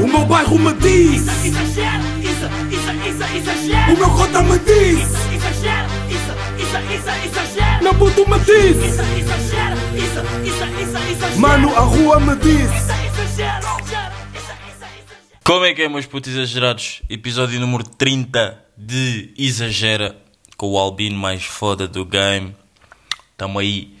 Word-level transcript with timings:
O 0.00 0.06
meu 0.06 0.24
bairro 0.24 0.58
me 0.58 0.72
diz 0.74 1.22
Isso, 1.22 1.46
exagero, 1.46 2.04
isso, 2.20 2.46
isso, 2.70 2.90
isso, 3.08 3.36
exagero. 3.36 3.92
O 3.92 3.98
meu 3.98 4.10
cota 4.10 4.42
me 4.42 4.58
diz 4.60 4.98
Isso, 4.98 5.34
exagero, 5.34 5.88
isso, 6.08 6.32
isso, 6.62 6.78
isso, 6.94 7.10
exagero. 7.26 7.82
Meu 7.84 7.94
puto 7.94 8.28
me 8.30 8.38
diz 8.38 8.76
Isso, 8.76 9.02
exagero, 9.18 9.76
isso, 9.94 10.20
isso, 10.46 10.64
isso, 10.82 11.12
exagero. 11.12 11.40
Mano, 11.40 11.76
a 11.76 11.80
rua 11.80 12.18
me 12.18 12.34
diz 12.36 12.70
isso, 12.70 12.92
exagero. 13.32 13.80
Como 15.44 15.64
é 15.64 15.74
que 15.74 15.82
é, 15.82 15.88
meus 15.88 16.06
putos 16.06 16.32
exagerados? 16.32 17.02
Episódio 17.10 17.58
número 17.60 17.82
30 17.82 18.64
de 18.78 19.34
Exagera 19.36 20.16
com 20.56 20.68
o 20.68 20.78
Albino 20.78 21.16
mais 21.18 21.44
foda 21.44 21.88
do 21.88 22.04
game. 22.04 22.54
Tamo 23.36 23.58
aí. 23.58 23.96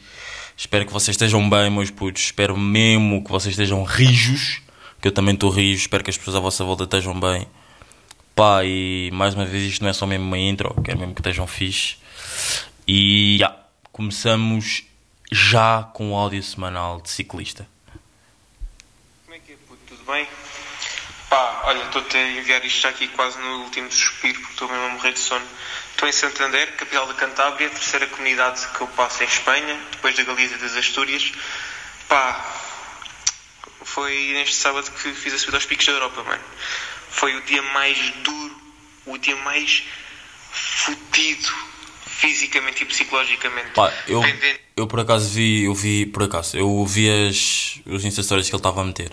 Espero 0.56 0.86
que 0.86 0.92
vocês 0.92 1.14
estejam 1.14 1.50
bem, 1.50 1.68
meus 1.68 1.90
putos. 1.90 2.22
Espero 2.22 2.56
mesmo 2.56 3.24
que 3.24 3.30
vocês 3.30 3.52
estejam 3.52 3.82
rijos. 3.82 4.62
Que 5.00 5.08
eu 5.08 5.12
também 5.12 5.34
estou 5.34 5.50
rijo. 5.50 5.82
Espero 5.82 6.04
que 6.04 6.10
as 6.10 6.18
pessoas 6.18 6.36
à 6.36 6.40
vossa 6.40 6.64
volta 6.64 6.84
estejam 6.84 7.18
bem. 7.18 7.46
Pá, 8.34 8.64
e 8.64 9.10
mais 9.12 9.34
uma 9.34 9.44
vez 9.44 9.64
isto 9.64 9.82
não 9.82 9.90
é 9.90 9.92
só 9.92 10.06
mesmo 10.06 10.26
uma 10.26 10.38
intro. 10.38 10.74
Quero 10.82 10.98
mesmo 10.98 11.14
que 11.14 11.20
estejam 11.20 11.46
fixe. 11.46 11.96
E 12.86 13.36
já, 13.38 13.56
começamos 13.92 14.84
já 15.30 15.84
com 15.94 16.12
o 16.12 16.16
áudio 16.16 16.42
semanal 16.42 17.00
de 17.00 17.10
ciclista. 17.10 17.66
Como 19.24 19.36
é 19.36 19.38
que 19.38 19.52
é, 19.52 19.56
puto? 19.68 19.80
Tudo 19.86 20.04
bem? 20.10 20.26
Pá, 21.28 21.62
olha, 21.66 21.84
estou-te 21.84 22.16
a 22.16 22.30
enviar 22.32 22.64
isto 22.64 22.88
aqui 22.88 23.06
quase 23.08 23.38
no 23.38 23.62
último 23.62 23.90
suspiro, 23.92 24.40
porque 24.40 24.52
estou 24.52 24.68
mesmo 24.68 24.86
a 24.86 24.88
morrer 24.88 25.12
de 25.12 25.20
sono. 25.20 25.46
Estou 25.92 26.08
em 26.08 26.12
Santander, 26.12 26.76
capital 26.76 27.06
da 27.06 27.14
Cantábria, 27.14 27.70
terceira 27.70 28.06
comunidade 28.08 28.66
que 28.74 28.80
eu 28.80 28.88
passo 28.88 29.22
em 29.22 29.26
Espanha, 29.26 29.78
depois 29.92 30.16
da 30.16 30.24
Galiza 30.24 30.56
e 30.56 30.58
das 30.58 30.74
Astúrias. 30.74 31.30
Pá, 32.08 32.49
foi 33.90 34.32
neste 34.32 34.54
sábado 34.54 34.90
que 34.90 35.12
fiz 35.12 35.34
a 35.34 35.38
subida 35.38 35.56
aos 35.56 35.66
picos 35.66 35.86
da 35.86 35.92
Europa, 35.92 36.22
mano. 36.22 36.42
Foi 37.10 37.34
o 37.36 37.42
dia 37.42 37.60
mais 37.62 37.98
duro, 38.22 38.56
o 39.06 39.18
dia 39.18 39.36
mais 39.36 39.82
fodido, 40.52 41.48
fisicamente 42.06 42.82
e 42.82 42.86
psicologicamente. 42.86 43.70
Pá, 43.74 43.92
eu, 44.06 44.22
eu 44.76 44.86
por 44.86 45.00
acaso 45.00 45.28
vi, 45.30 45.64
eu 45.64 45.74
vi, 45.74 46.06
por 46.06 46.22
acaso, 46.22 46.56
eu 46.56 46.84
vi 46.86 47.10
as, 47.10 47.80
os 47.86 48.04
Insta 48.04 48.22
Stories 48.22 48.48
que 48.48 48.54
ele 48.54 48.60
estava 48.60 48.80
a 48.80 48.84
meter 48.84 49.12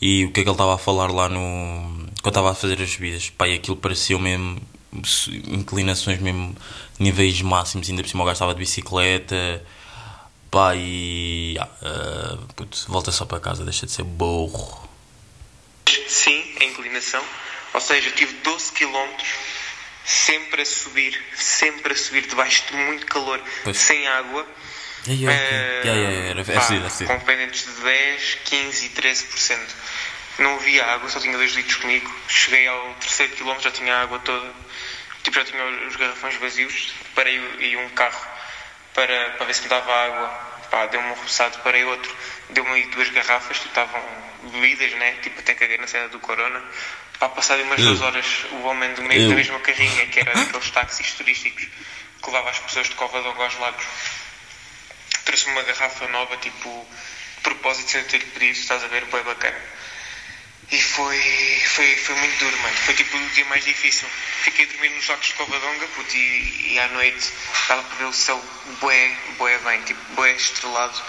e 0.00 0.24
o 0.24 0.32
que 0.32 0.40
é 0.40 0.42
que 0.42 0.48
ele 0.48 0.54
estava 0.54 0.74
a 0.74 0.78
falar 0.78 1.10
lá 1.12 1.28
no. 1.28 2.08
quando 2.20 2.28
estava 2.28 2.50
a 2.50 2.54
fazer 2.54 2.82
as 2.82 2.90
subidas. 2.90 3.30
Pá, 3.30 3.46
e 3.46 3.54
aquilo 3.54 3.76
parecia 3.76 4.18
mesmo 4.18 4.60
inclinações 5.48 6.18
mesmo, 6.20 6.56
níveis 6.98 7.40
máximos, 7.42 7.88
ainda 7.88 8.02
por 8.02 8.08
cima 8.08 8.22
o 8.22 8.26
gajo 8.26 8.34
estava 8.34 8.54
de 8.54 8.60
bicicleta. 8.60 9.62
Pá, 10.50 10.74
e. 10.74 11.56
ah, 11.60 12.38
puto, 12.56 12.78
volta 12.88 13.12
só 13.12 13.24
para 13.26 13.38
casa, 13.40 13.64
deixa 13.64 13.84
de 13.86 13.92
ser 13.92 14.02
burro. 14.04 14.88
Sim, 16.08 16.56
a 16.60 16.64
inclinação. 16.64 17.22
Ou 17.74 17.80
seja, 17.80 18.10
tive 18.12 18.32
12 18.36 18.72
km 18.72 19.08
sempre 20.04 20.62
a 20.62 20.66
subir, 20.66 21.20
sempre 21.36 21.92
a 21.92 21.96
subir 21.96 22.26
debaixo 22.26 22.64
de 22.70 22.76
muito 22.76 23.06
calor, 23.06 23.40
Pois. 23.62 23.76
sem 23.76 24.06
água. 24.06 24.42
Ok. 25.02 25.12
Eh, 25.12 25.14
Yeah, 25.14 25.30
yeah, 25.84 26.10
yeah, 26.10 26.28
era- 26.30 26.44
pá, 26.44 26.52
é 26.52 26.60
fedido. 26.90 27.06
com 27.06 27.20
pendentes 27.20 27.64
de 27.66 27.82
10, 27.82 28.34
15 28.44 28.86
e 28.86 28.88
13%. 28.90 29.74
Não 30.38 30.54
havia 30.54 30.84
água, 30.86 31.08
só 31.08 31.20
tinha 31.20 31.36
2 31.36 31.52
litros 31.54 31.76
comigo. 31.76 32.10
Cheguei 32.28 32.66
ao 32.68 32.94
terceiro 32.94 33.34
quilómetro, 33.36 33.64
já 33.64 33.70
tinha 33.70 33.94
a 33.94 34.02
água 34.02 34.18
toda. 34.20 34.50
Tipo, 35.22 35.36
já 35.36 35.44
tinha 35.44 35.64
os 35.88 35.96
garrafões 35.96 36.36
vazios. 36.36 36.92
Parei 37.14 37.36
e 37.60 37.76
um 37.76 37.88
carro 37.90 38.18
para, 38.98 39.30
para 39.30 39.46
ver 39.46 39.54
se 39.54 39.62
me 39.62 39.68
dava 39.68 39.92
água. 39.92 40.28
Pá, 40.70 40.86
deu-me 40.86 41.08
um 41.08 41.14
roçado, 41.14 41.56
parei 41.58 41.84
outro. 41.84 42.12
Deu-me 42.50 42.72
aí 42.72 42.86
duas 42.86 43.08
garrafas, 43.10 43.56
tipo, 43.58 43.68
estavam 43.68 44.02
bebidas, 44.42 44.92
né? 44.94 45.12
Tipo, 45.22 45.38
até 45.38 45.54
caguei 45.54 45.78
na 45.78 45.86
cena 45.86 46.08
do 46.08 46.18
Corona. 46.18 46.60
Pá, 47.20 47.28
passado 47.28 47.62
umas 47.62 47.80
duas 47.80 48.00
horas, 48.00 48.26
o 48.50 48.62
homem 48.64 48.92
do 48.94 49.02
meio 49.02 49.28
da 49.28 49.34
mesma 49.36 49.60
carrinha, 49.60 50.06
que 50.06 50.18
era 50.18 50.34
daqueles 50.34 50.70
táxis 50.70 51.12
turísticos 51.12 51.68
que 52.22 52.26
levava 52.26 52.50
as 52.50 52.58
pessoas 52.58 52.88
de 52.88 52.96
Covadonga 52.96 53.44
aos 53.44 53.58
lagos, 53.58 53.84
trouxe-me 55.24 55.52
uma 55.52 55.62
garrafa 55.62 56.08
nova, 56.08 56.36
tipo, 56.38 56.88
propósito 57.42 57.90
sem 57.90 58.02
ter 58.04 58.24
pedido, 58.24 58.58
estás 58.58 58.82
a 58.82 58.88
ver, 58.88 59.04
bem 59.04 59.22
bacana. 59.22 59.58
E 60.70 60.82
foi, 60.82 61.62
foi, 61.66 61.96
foi 61.96 62.14
muito 62.16 62.38
duro, 62.44 62.58
mano. 62.58 62.76
Foi 62.76 62.94
tipo 62.94 63.16
o 63.16 63.30
dia 63.30 63.44
mais 63.46 63.64
difícil. 63.64 64.06
Fiquei 64.42 64.66
a 64.66 64.68
dormir 64.68 64.90
nos 64.90 65.06
lagos 65.08 65.26
de 65.26 65.32
Covadonga, 65.34 65.86
puto, 65.88 66.14
e, 66.14 66.72
e 66.74 66.78
à 66.78 66.88
noite 66.88 67.32
estava 67.54 67.82
para 67.82 67.96
ver 67.96 68.04
o 68.04 68.12
céu 68.12 68.42
bué, 68.80 69.16
bué 69.38 69.58
bem, 69.58 69.80
tipo, 69.82 70.00
bué 70.14 70.32
estrelado. 70.32 71.00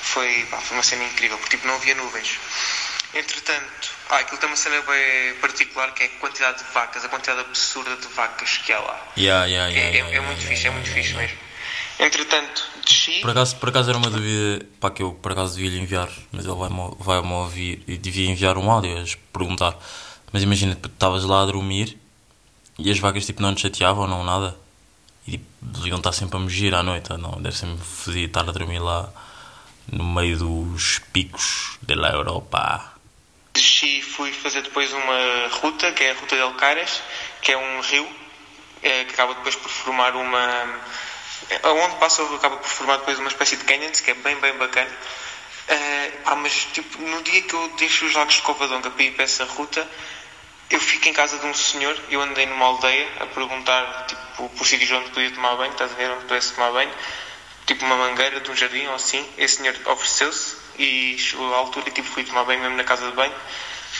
Foi, 0.00 0.46
pá, 0.50 0.60
foi 0.60 0.76
uma 0.76 0.82
cena 0.82 1.02
incrível, 1.04 1.36
porque 1.38 1.56
tipo, 1.56 1.66
não 1.66 1.74
havia 1.74 1.94
nuvens. 1.96 2.38
Entretanto, 3.12 3.90
ah, 4.10 4.18
aquilo 4.18 4.38
tem 4.38 4.48
uma 4.48 4.56
cena 4.56 4.80
bem 4.82 5.34
particular 5.40 5.92
que 5.92 6.02
é 6.04 6.06
a 6.06 6.08
quantidade 6.20 6.58
de 6.64 6.72
vacas, 6.72 7.04
a 7.04 7.08
quantidade 7.08 7.40
absurda 7.40 7.96
de 7.96 8.06
vacas 8.08 8.58
que 8.58 8.72
há 8.72 8.78
lá. 8.80 9.12
Yeah, 9.16 9.46
yeah, 9.46 9.70
É, 9.70 9.74
yeah, 9.74 9.96
é- 9.96 10.00
é 10.00 10.04
yeah, 10.10 10.22
muito 10.26 10.46
fixe, 10.46 10.66
é 10.66 10.70
muito 10.70 10.90
fixe 10.90 11.14
mesmo. 11.14 11.38
Entretanto, 11.98 12.68
desci. 12.84 13.20
Por 13.20 13.30
acaso, 13.30 13.56
por 13.56 13.68
acaso 13.68 13.90
era 13.90 13.98
uma 13.98 14.10
dúvida 14.10 14.64
pá, 14.80 14.90
que 14.90 15.02
eu 15.02 15.12
por 15.12 15.32
acaso 15.32 15.54
devia 15.56 15.70
lhe 15.70 15.80
enviar, 15.80 16.10
mas 16.32 16.44
ele 16.44 16.54
vai-me 16.54 16.94
vai 16.98 17.22
-me 17.22 17.32
ouvir 17.32 17.82
e 17.86 17.96
devia 17.96 18.30
enviar 18.30 18.58
um 18.58 18.70
áudio 18.70 18.98
a 18.98 19.04
perguntar. 19.36 19.76
Mas 20.32 20.42
imagina, 20.42 20.74
tu 20.74 20.88
estavas 20.88 21.24
lá 21.24 21.42
a 21.42 21.46
dormir 21.46 21.98
e 22.78 22.90
as 22.90 22.98
vacas 22.98 23.24
tipo, 23.24 23.40
não 23.40 23.54
te 23.54 23.62
chateavam, 23.62 24.06
não 24.06 24.24
nada. 24.24 24.56
E 25.26 25.32
tipo, 25.32 25.44
deviam 25.60 25.98
estar 25.98 26.12
sempre 26.12 26.36
a 26.36 26.40
mugir 26.40 26.74
à 26.74 26.82
noite, 26.82 27.12
não? 27.16 27.40
Deve 27.40 27.56
ser 27.56 27.66
me 27.66 27.78
fodido 27.78 28.26
estar 28.26 28.48
a 28.48 28.52
dormir 28.52 28.80
lá 28.80 29.12
no 29.90 30.04
meio 30.04 30.38
dos 30.38 30.98
picos 31.12 31.78
da 31.82 31.94
Europa. 31.94 32.92
Desci 33.52 33.98
e 33.98 34.02
fui 34.02 34.32
fazer 34.32 34.62
depois 34.62 34.92
uma 34.92 35.48
ruta, 35.60 35.92
que 35.92 36.02
é 36.02 36.10
a 36.10 36.14
Ruta 36.14 36.34
del 36.34 36.54
Caires, 36.54 37.00
que 37.40 37.52
é 37.52 37.56
um 37.56 37.80
rio 37.80 38.08
eh, 38.82 39.04
que 39.04 39.12
acaba 39.14 39.34
depois 39.34 39.54
por 39.54 39.70
formar 39.70 40.16
uma. 40.16 40.80
Onde 41.64 41.96
passa 41.96 42.22
acaba 42.22 42.56
por 42.56 42.68
formar 42.68 42.98
depois 42.98 43.18
uma 43.18 43.28
espécie 43.28 43.56
de 43.56 43.64
canyons, 43.64 44.00
que 44.00 44.10
é 44.10 44.14
bem, 44.14 44.36
bem 44.36 44.54
bacana. 44.54 44.90
Pá, 46.24 46.34
mas 46.34 46.66
tipo, 46.72 47.00
no 47.02 47.22
dia 47.22 47.42
que 47.42 47.54
eu 47.54 47.68
deixo 47.76 48.06
os 48.06 48.14
lagos 48.14 48.34
de 48.34 48.42
Covadonga 48.42 48.90
para 48.90 49.02
ir 49.02 49.12
para 49.12 49.24
essa 49.24 49.44
ruta, 49.44 49.86
eu 50.70 50.80
fico 50.80 51.08
em 51.08 51.12
casa 51.12 51.38
de 51.38 51.46
um 51.46 51.54
senhor, 51.54 51.96
eu 52.10 52.20
andei 52.20 52.46
numa 52.46 52.64
aldeia 52.64 53.08
a 53.20 53.26
perguntar 53.26 54.06
tipo, 54.06 54.48
por 54.50 54.66
sítios 54.66 54.90
onde 54.90 55.10
podia 55.10 55.30
tomar 55.30 55.56
banho, 55.56 55.72
estás 55.72 55.92
a 55.92 55.94
ver 55.94 56.10
onde 56.10 56.22
pudesse 56.22 56.54
tomar 56.54 56.72
banho, 56.72 56.90
tipo 57.66 57.84
uma 57.84 57.96
mangueira 57.96 58.40
de 58.40 58.50
um 58.50 58.56
jardim 58.56 58.86
ou 58.86 58.94
assim. 58.94 59.26
Esse 59.36 59.56
senhor 59.56 59.74
ofereceu-se 59.86 60.56
e 60.78 61.16
chegou 61.18 61.54
à 61.54 61.58
altura 61.58 61.88
e 61.88 61.92
tipo, 61.92 62.08
fui 62.08 62.24
tomar 62.24 62.44
banho 62.44 62.60
mesmo 62.60 62.76
na 62.76 62.84
casa 62.84 63.06
de 63.08 63.12
banho 63.12 63.34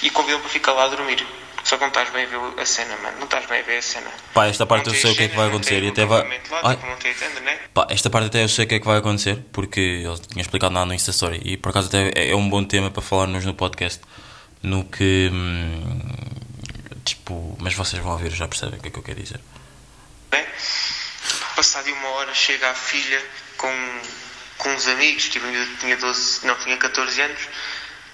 e 0.03 0.11
convidou-me 0.11 0.43
para 0.43 0.53
ficar 0.53 0.73
lá 0.73 0.85
a 0.85 0.89
dormir. 0.89 1.25
Só 1.65 1.77
que 1.77 1.81
não 1.81 1.89
estás 1.89 2.11
bem 2.11 2.25
a 2.25 2.27
ver 2.27 2.61
a 2.61 2.67
cena, 2.67 2.95
mano. 2.99 3.17
Não 3.17 3.25
estás 3.25 3.47
bem 3.47 3.61
a 3.61 3.63
ver 3.63 3.79
a 3.79 3.83
cena. 3.83 4.11
Pá, 4.35 4.47
esta 4.47 4.67
parte 4.67 4.87
Não 4.87 4.95
eu 4.95 5.01
sei 5.01 5.13
o 5.13 5.17
que 5.17 5.23
é 5.23 5.29
que 5.29 5.37
vai 5.37 5.49
acontecer 5.49 5.83
e 5.83 5.89
até 5.89 6.05
vai. 6.05 6.21
Lá, 6.51 6.75
tipo, 6.75 6.87
não 6.87 6.97
tem 6.97 7.15
tenda, 7.15 7.41
né? 7.41 7.59
Pá, 7.73 7.87
esta 7.89 8.11
parte 8.11 8.27
até 8.27 8.45
eu 8.45 8.49
sei 8.49 8.67
o 8.67 8.69
que 8.69 8.75
é 8.75 8.79
que 8.81 8.87
vai 8.87 8.99
acontecer, 8.99 9.43
porque 9.51 9.81
ele 9.81 10.19
tinha 10.29 10.43
explicado 10.43 10.75
nada 10.75 10.85
no 10.87 10.93
Insta 10.95 11.11
Story 11.11 11.41
e 11.43 11.57
por 11.57 11.71
acaso 11.71 11.89
até 11.89 12.11
é 12.15 12.31
é 12.31 12.37
um 12.37 12.49
bom 12.49 12.63
tema 12.63 12.91
para 12.91 13.03
falarmos 13.03 13.45
no 13.45 13.55
podcast. 13.55 14.01
No 14.63 14.85
que. 14.85 15.31
hum, 15.33 16.01
tipo, 17.05 17.57
mas 17.61 17.75
vocês 17.75 18.03
vão 18.03 18.13
ouvir, 18.13 18.31
já 18.31 18.47
percebem 18.47 18.79
o 18.79 18.83
que 18.83 18.89
é 18.89 18.91
que 18.91 18.99
eu 18.99 19.03
quero 19.03 19.21
dizer. 19.23 19.41
né? 20.33 20.47
Passado 21.57 21.91
uma 21.93 22.09
hora 22.11 22.35
chega 22.35 22.71
a 22.71 22.75
filha 22.75 23.23
com, 23.57 24.01
com 24.59 24.71
uns 24.71 24.87
amigos, 24.89 25.29
tipo, 25.29 25.47
miúda 25.47 25.71
tinha 25.81 25.97
12, 25.97 26.47
não, 26.47 26.55
tinha 26.57 26.77
14 26.77 27.21
anos. 27.23 27.49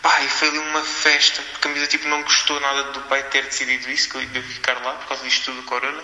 E 0.02 0.28
foi 0.28 0.48
ali 0.48 0.58
uma 0.58 0.82
festa, 0.82 1.42
porque 1.42 1.68
a 1.68 1.70
miúda 1.70 1.86
tipo, 1.86 2.06
não 2.08 2.22
gostou 2.22 2.60
nada 2.60 2.84
do 2.92 3.00
pai 3.02 3.22
ter 3.24 3.44
decidido 3.44 3.90
isso, 3.90 4.08
que 4.08 4.16
eu 4.16 4.22
ia 4.22 4.42
ficar 4.42 4.74
lá 4.82 4.92
por 4.94 5.08
causa 5.08 5.24
disto 5.24 5.46
tudo 5.46 5.62
do 5.62 5.62
corona. 5.64 6.02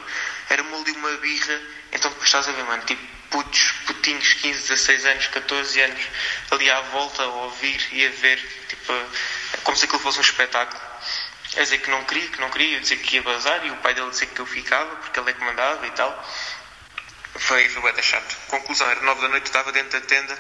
Era-me 0.48 0.74
ali 0.74 0.92
uma 0.92 1.10
birra, 1.18 1.60
então 1.92 2.10
depois 2.10 2.28
estás 2.28 2.48
a 2.48 2.52
ver, 2.52 2.64
mano, 2.64 2.82
tipo, 2.84 3.02
putos, 3.30 3.72
putinhos, 3.86 4.32
15, 4.34 4.68
16 4.68 5.06
anos, 5.06 5.26
14 5.28 5.80
anos, 5.80 6.02
ali 6.50 6.70
à 6.70 6.80
volta 6.80 7.22
a 7.22 7.26
ouvir 7.26 7.86
e 7.92 8.06
a 8.06 8.10
ver, 8.10 8.38
tipo, 8.68 8.92
como 9.64 9.76
se 9.76 9.84
aquilo 9.84 10.00
fosse 10.00 10.18
um 10.18 10.22
espetáculo. 10.22 10.80
A 11.56 11.60
dizer 11.62 11.78
que 11.78 11.90
não 11.90 12.04
queria, 12.04 12.28
que 12.28 12.40
não 12.40 12.50
queria, 12.50 12.78
a 12.78 12.80
dizer 12.80 12.96
que 12.96 13.16
ia 13.16 13.22
bazar 13.22 13.64
e 13.66 13.70
o 13.70 13.76
pai 13.76 13.94
dele 13.94 14.10
dizer 14.10 14.26
que 14.26 14.40
eu 14.40 14.46
ficava, 14.46 14.96
porque 14.96 15.18
ele 15.18 15.30
é 15.30 15.32
que 15.32 15.44
mandava 15.44 15.86
e 15.86 15.90
tal. 15.90 16.24
Foi, 17.34 17.68
foi 17.68 17.82
bué 17.82 18.02
chato. 18.02 18.36
Conclusão, 18.48 18.88
era 18.90 19.00
nove 19.02 19.20
da 19.20 19.28
noite, 19.28 19.46
estava 19.46 19.72
dentro 19.72 19.98
da 20.00 20.06
tenda, 20.06 20.38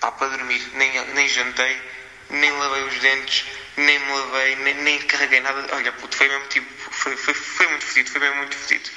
pá, 0.00 0.12
para 0.12 0.28
dormir. 0.28 0.60
Nem, 0.74 1.06
nem 1.08 1.28
jantei, 1.28 1.82
nem 2.30 2.50
lavei 2.50 2.82
os 2.84 2.98
dentes, 2.98 3.44
nem 3.76 3.98
me 3.98 4.12
lavei, 4.12 4.56
nem, 4.56 4.74
nem 4.74 4.98
carreguei 5.02 5.40
nada. 5.40 5.66
Olha, 5.74 5.92
puto, 5.92 6.16
foi 6.16 6.28
mesmo 6.28 6.46
tipo, 6.48 6.66
foi, 6.90 7.16
foi, 7.16 7.34
foi 7.34 7.66
muito 7.68 7.84
fedido, 7.84 8.10
foi 8.10 8.20
mesmo 8.20 8.36
muito 8.36 8.56
fedido. 8.56 8.90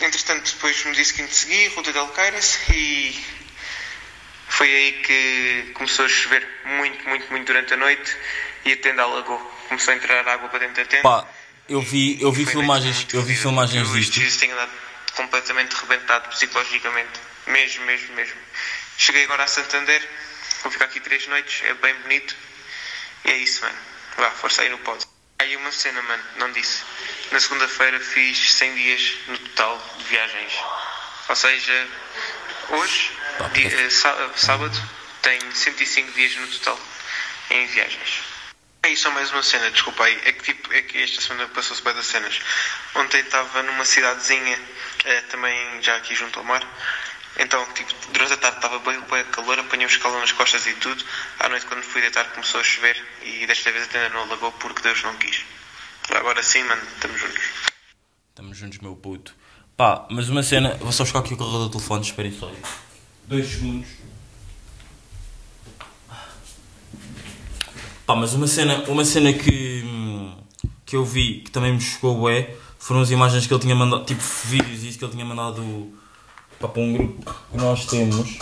Entretanto, 0.00 0.52
depois 0.52 0.84
no 0.84 0.92
dia 0.92 1.04
seguinte 1.04 1.34
segui, 1.34 1.68
Ruta 1.68 1.92
del 1.92 2.08
Caires, 2.08 2.58
e 2.70 3.24
foi 4.48 4.68
aí 4.74 4.92
que 5.04 5.70
começou 5.74 6.04
a 6.04 6.08
chover 6.08 6.46
muito, 6.64 7.08
muito, 7.08 7.30
muito 7.30 7.46
durante 7.46 7.74
a 7.74 7.76
noite, 7.76 8.16
e 8.64 8.72
a 8.72 8.76
tenda 8.76 9.02
alagou. 9.02 9.38
Começou 9.68 9.92
a 9.92 9.96
entrar 9.96 10.26
água 10.28 10.48
para 10.48 10.60
dentro 10.60 10.76
da 10.82 10.84
tenda. 10.84 11.02
Pá, 11.02 11.26
eu 11.68 11.80
vi, 11.82 12.20
eu 12.20 12.32
vi 12.32 12.46
filmagens, 12.46 13.06
eu 13.12 13.22
vi 13.22 13.34
filmagens 13.34 13.88
Eu 13.88 13.94
disto. 13.94 14.12
dias 14.12 14.36
tenho 14.36 14.52
andado 14.54 14.70
completamente 15.14 15.74
rebentado 15.74 16.28
psicologicamente. 16.28 17.20
Mesmo, 17.46 17.84
mesmo, 17.84 18.14
mesmo. 18.14 18.36
Cheguei 18.96 19.24
agora 19.24 19.44
a 19.44 19.46
Santander, 19.46 20.02
vou 20.62 20.72
ficar 20.72 20.86
aqui 20.86 21.00
três 21.00 21.26
noites, 21.26 21.62
é 21.64 21.74
bem 21.74 21.94
bonito. 21.96 22.34
E 23.24 23.30
é 23.30 23.36
isso, 23.38 23.62
mano. 23.62 23.78
Vá, 24.16 24.30
força 24.32 24.62
aí 24.62 24.68
no 24.68 24.78
pódio. 24.78 25.06
Aí 25.40 25.54
uma, 25.56 25.70
cena, 25.70 26.02
mano, 26.02 26.24
não 26.36 26.50
disse. 26.52 26.82
Na 27.30 27.38
segunda-feira 27.40 28.00
fiz 28.00 28.54
100 28.54 28.74
dias 28.74 29.14
no 29.28 29.38
total 29.38 29.94
de 29.98 30.04
viagens. 30.04 30.52
Ou 31.28 31.36
seja, 31.36 31.88
hoje, 32.70 33.12
di- 33.52 33.66
eh, 33.66 33.90
sá- 33.90 34.30
sábado, 34.36 34.76
tenho 35.22 35.52
105 35.54 36.10
dias 36.12 36.34
no 36.36 36.48
total 36.48 36.80
em 37.50 37.66
viagens. 37.66 38.22
É 38.82 38.96
só 38.96 39.10
mais 39.10 39.30
uma 39.30 39.42
cena, 39.42 39.70
desculpa 39.70 40.04
aí. 40.04 40.20
É 40.24 40.32
que, 40.32 40.42
tipo, 40.42 40.72
é 40.72 40.82
que 40.82 41.02
esta 41.02 41.20
semana 41.20 41.46
passou-se 41.48 41.82
bem 41.82 41.94
das 41.94 42.06
cenas. 42.06 42.40
Ontem 42.94 43.20
estava 43.20 43.62
numa 43.62 43.84
cidadezinha, 43.84 44.58
eh, 45.04 45.20
também 45.22 45.82
já 45.82 45.96
aqui 45.96 46.14
junto 46.14 46.38
ao 46.38 46.44
mar. 46.44 46.62
Então, 47.38 47.64
tipo, 47.72 47.94
durante 48.12 48.32
a 48.32 48.36
tarde 48.36 48.56
estava 48.56 48.78
bem, 48.80 49.00
bem 49.02 49.24
calor, 49.26 49.58
apanhei 49.58 49.86
um 49.86 49.88
escalão 49.88 50.18
nas 50.20 50.32
costas 50.32 50.66
e 50.66 50.72
tudo. 50.74 51.04
À 51.38 51.48
noite, 51.48 51.66
quando 51.66 51.82
fui 51.82 52.00
deitar, 52.00 52.24
começou 52.32 52.60
a 52.60 52.64
chover 52.64 52.96
e 53.22 53.46
desta 53.46 53.70
vez 53.70 53.84
até 53.84 54.08
não 54.08 54.22
alagou 54.22 54.50
porque 54.52 54.82
Deus 54.82 55.02
não 55.04 55.14
quis. 55.14 55.44
Agora 56.10 56.42
sim, 56.42 56.64
mano, 56.64 56.82
estamos 56.94 57.20
juntos. 57.20 57.42
Estamos 58.30 58.56
juntos, 58.56 58.78
meu 58.78 58.96
puto. 58.96 59.34
Pá, 59.76 60.06
mas 60.10 60.28
uma 60.28 60.42
cena. 60.42 60.74
Vou 60.80 60.90
só 60.90 61.04
buscar 61.04 61.20
aqui 61.20 61.34
o 61.34 61.36
carregador 61.36 61.68
do 61.68 61.70
telefone, 61.70 62.04
esperem 62.04 62.32
só. 62.32 62.50
Dois 63.28 63.46
segundos. 63.46 63.88
Pá, 68.04 68.16
mas 68.16 68.32
uma 68.32 68.48
cena, 68.48 68.82
uma 68.88 69.04
cena 69.04 69.32
que, 69.32 69.84
que 70.84 70.96
eu 70.96 71.04
vi 71.04 71.42
que 71.42 71.50
também 71.50 71.74
me 71.74 71.80
chocou 71.80 72.28
é 72.28 72.56
foram 72.78 73.02
as 73.02 73.10
imagens 73.10 73.46
que 73.46 73.52
ele 73.52 73.60
tinha 73.60 73.74
mandado, 73.74 74.04
tipo 74.06 74.22
vídeos 74.46 74.82
e 74.82 74.88
isso 74.88 74.98
que 74.98 75.04
ele 75.04 75.12
tinha 75.12 75.24
mandado 75.24 75.62
para 76.58 76.80
um 76.80 76.92
grupo 76.92 77.34
que 77.50 77.56
nós 77.56 77.86
temos. 77.86 78.38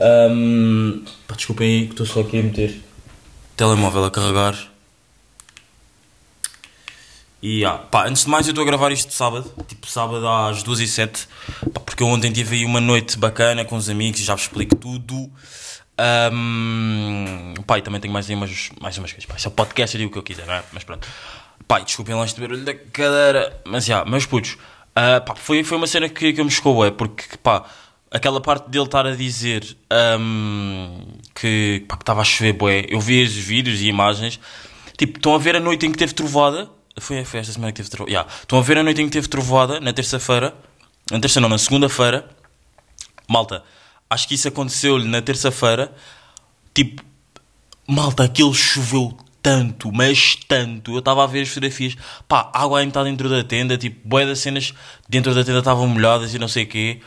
Hum, 0.00 1.04
pá, 1.26 1.34
desculpem 1.34 1.68
aí 1.68 1.86
que 1.86 1.92
estou 1.92 2.06
só 2.06 2.20
aqui 2.20 2.38
a 2.38 2.42
meter 2.42 2.90
telemóvel 3.60 4.06
a 4.06 4.10
carregar. 4.10 4.56
E 7.42 7.62
ah, 7.62 7.76
pá, 7.76 8.06
antes 8.06 8.24
de 8.24 8.30
mais 8.30 8.46
eu 8.46 8.52
estou 8.52 8.62
a 8.62 8.66
gravar 8.66 8.90
isto 8.90 9.12
sábado, 9.12 9.52
tipo 9.68 9.86
sábado 9.86 10.26
às 10.26 10.62
2 10.62 10.80
e 10.80 10.88
7 10.88 11.28
pá, 11.74 11.80
porque 11.80 12.02
eu 12.02 12.06
ontem 12.06 12.32
tive 12.32 12.56
aí 12.56 12.64
uma 12.64 12.80
noite 12.80 13.18
bacana 13.18 13.62
com 13.62 13.76
os 13.76 13.90
amigos 13.90 14.18
e 14.18 14.24
já 14.24 14.34
vos 14.34 14.44
explico 14.44 14.74
tudo. 14.76 15.30
Ahm, 15.98 17.52
pá, 17.66 17.78
e 17.78 17.82
também 17.82 18.00
tenho 18.00 18.14
mais, 18.14 18.30
umas, 18.30 18.70
mais 18.80 18.96
umas 18.96 19.12
coisas. 19.12 19.26
Pá, 19.26 19.36
isso 19.36 19.48
é 19.48 19.50
podcast, 19.50 19.94
eu 19.94 19.98
digo 19.98 20.08
o 20.08 20.12
que 20.14 20.18
eu 20.18 20.22
quiser, 20.22 20.46
não 20.46 20.54
é? 20.54 20.62
Mas 20.72 20.82
pronto. 20.82 21.06
Pá, 21.68 21.80
desculpem 21.80 22.14
lá 22.14 22.24
este 22.24 22.40
barulho 22.40 22.64
da 22.64 22.74
cadeira. 22.74 23.60
Mas 23.66 23.84
já, 23.84 24.06
meus 24.06 24.24
putos, 24.24 24.56
ah, 24.94 25.20
pá, 25.20 25.34
foi, 25.34 25.62
foi 25.62 25.76
uma 25.76 25.86
cena 25.86 26.08
que, 26.08 26.32
que 26.32 26.42
me 26.42 26.50
chocou, 26.50 26.84
é 26.84 26.90
porque 26.90 27.24
pá, 27.42 27.64
aquela 28.10 28.40
parte 28.40 28.68
dele 28.68 28.84
estar 28.84 29.06
a 29.06 29.14
dizer 29.14 29.76
ahm, 29.88 31.00
que 31.34 31.86
estava 31.98 32.20
a 32.20 32.24
chover, 32.24 32.52
bué. 32.54 32.86
Eu 32.88 33.00
vi 33.00 33.22
os 33.22 33.32
vídeos 33.32 33.80
e 33.80 33.86
imagens, 33.86 34.40
tipo, 34.96 35.18
estão 35.18 35.34
a 35.34 35.38
ver 35.38 35.56
a 35.56 35.60
noite 35.60 35.86
em 35.86 35.92
que 35.92 35.98
teve 35.98 36.12
trovada. 36.12 36.68
Foi, 36.98 37.24
foi 37.24 37.40
esta 37.40 37.52
semana 37.52 37.72
que 37.72 37.76
teve 37.76 37.88
trovada. 37.88 38.10
Yeah. 38.10 38.30
Estão 38.40 38.58
a 38.58 38.62
ver 38.62 38.78
a 38.78 38.82
noite 38.82 39.00
em 39.00 39.06
que 39.06 39.12
teve 39.12 39.28
trovada, 39.28 39.80
na 39.80 39.92
terça-feira. 39.92 40.54
Na 41.10 41.20
terça 41.20 41.40
não, 41.40 41.48
na 41.48 41.58
segunda-feira. 41.58 42.28
Malta, 43.28 43.62
acho 44.08 44.26
que 44.26 44.34
isso 44.34 44.48
aconteceu-lhe 44.48 45.08
na 45.08 45.22
terça-feira. 45.22 45.94
Tipo, 46.74 47.02
malta, 47.86 48.24
aquilo 48.24 48.52
choveu 48.52 49.16
tanto, 49.42 49.90
mas 49.92 50.36
tanto. 50.36 50.92
Eu 50.92 50.98
estava 50.98 51.24
a 51.24 51.26
ver 51.26 51.42
as 51.42 51.48
fotografias. 51.48 51.96
Pá, 52.28 52.50
água 52.52 52.80
ainda 52.80 52.90
está 52.90 53.04
dentro 53.04 53.28
da 53.28 53.42
tenda. 53.42 53.76
Tipo, 53.76 54.08
boé 54.08 54.26
das 54.26 54.38
cenas 54.38 54.72
dentro 55.08 55.34
da 55.34 55.44
tenda 55.44 55.58
estavam 55.58 55.86
molhadas 55.86 56.34
e 56.34 56.38
não 56.38 56.48
sei 56.48 56.64
o 56.64 56.66
quê. 56.66 57.00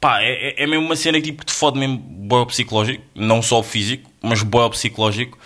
Pá, 0.00 0.20
é, 0.20 0.60
é, 0.60 0.64
é 0.64 0.66
mesmo 0.66 0.84
uma 0.84 0.96
cena 0.96 1.20
que 1.20 1.26
tipo, 1.26 1.44
te 1.44 1.52
fode 1.52 1.78
mesmo 1.78 1.98
boé 1.98 2.44
psicológico. 2.46 3.02
Não 3.14 3.42
só 3.42 3.62
físico, 3.62 4.10
mas 4.22 4.42
boé 4.42 4.68
psicológico. 4.70 5.38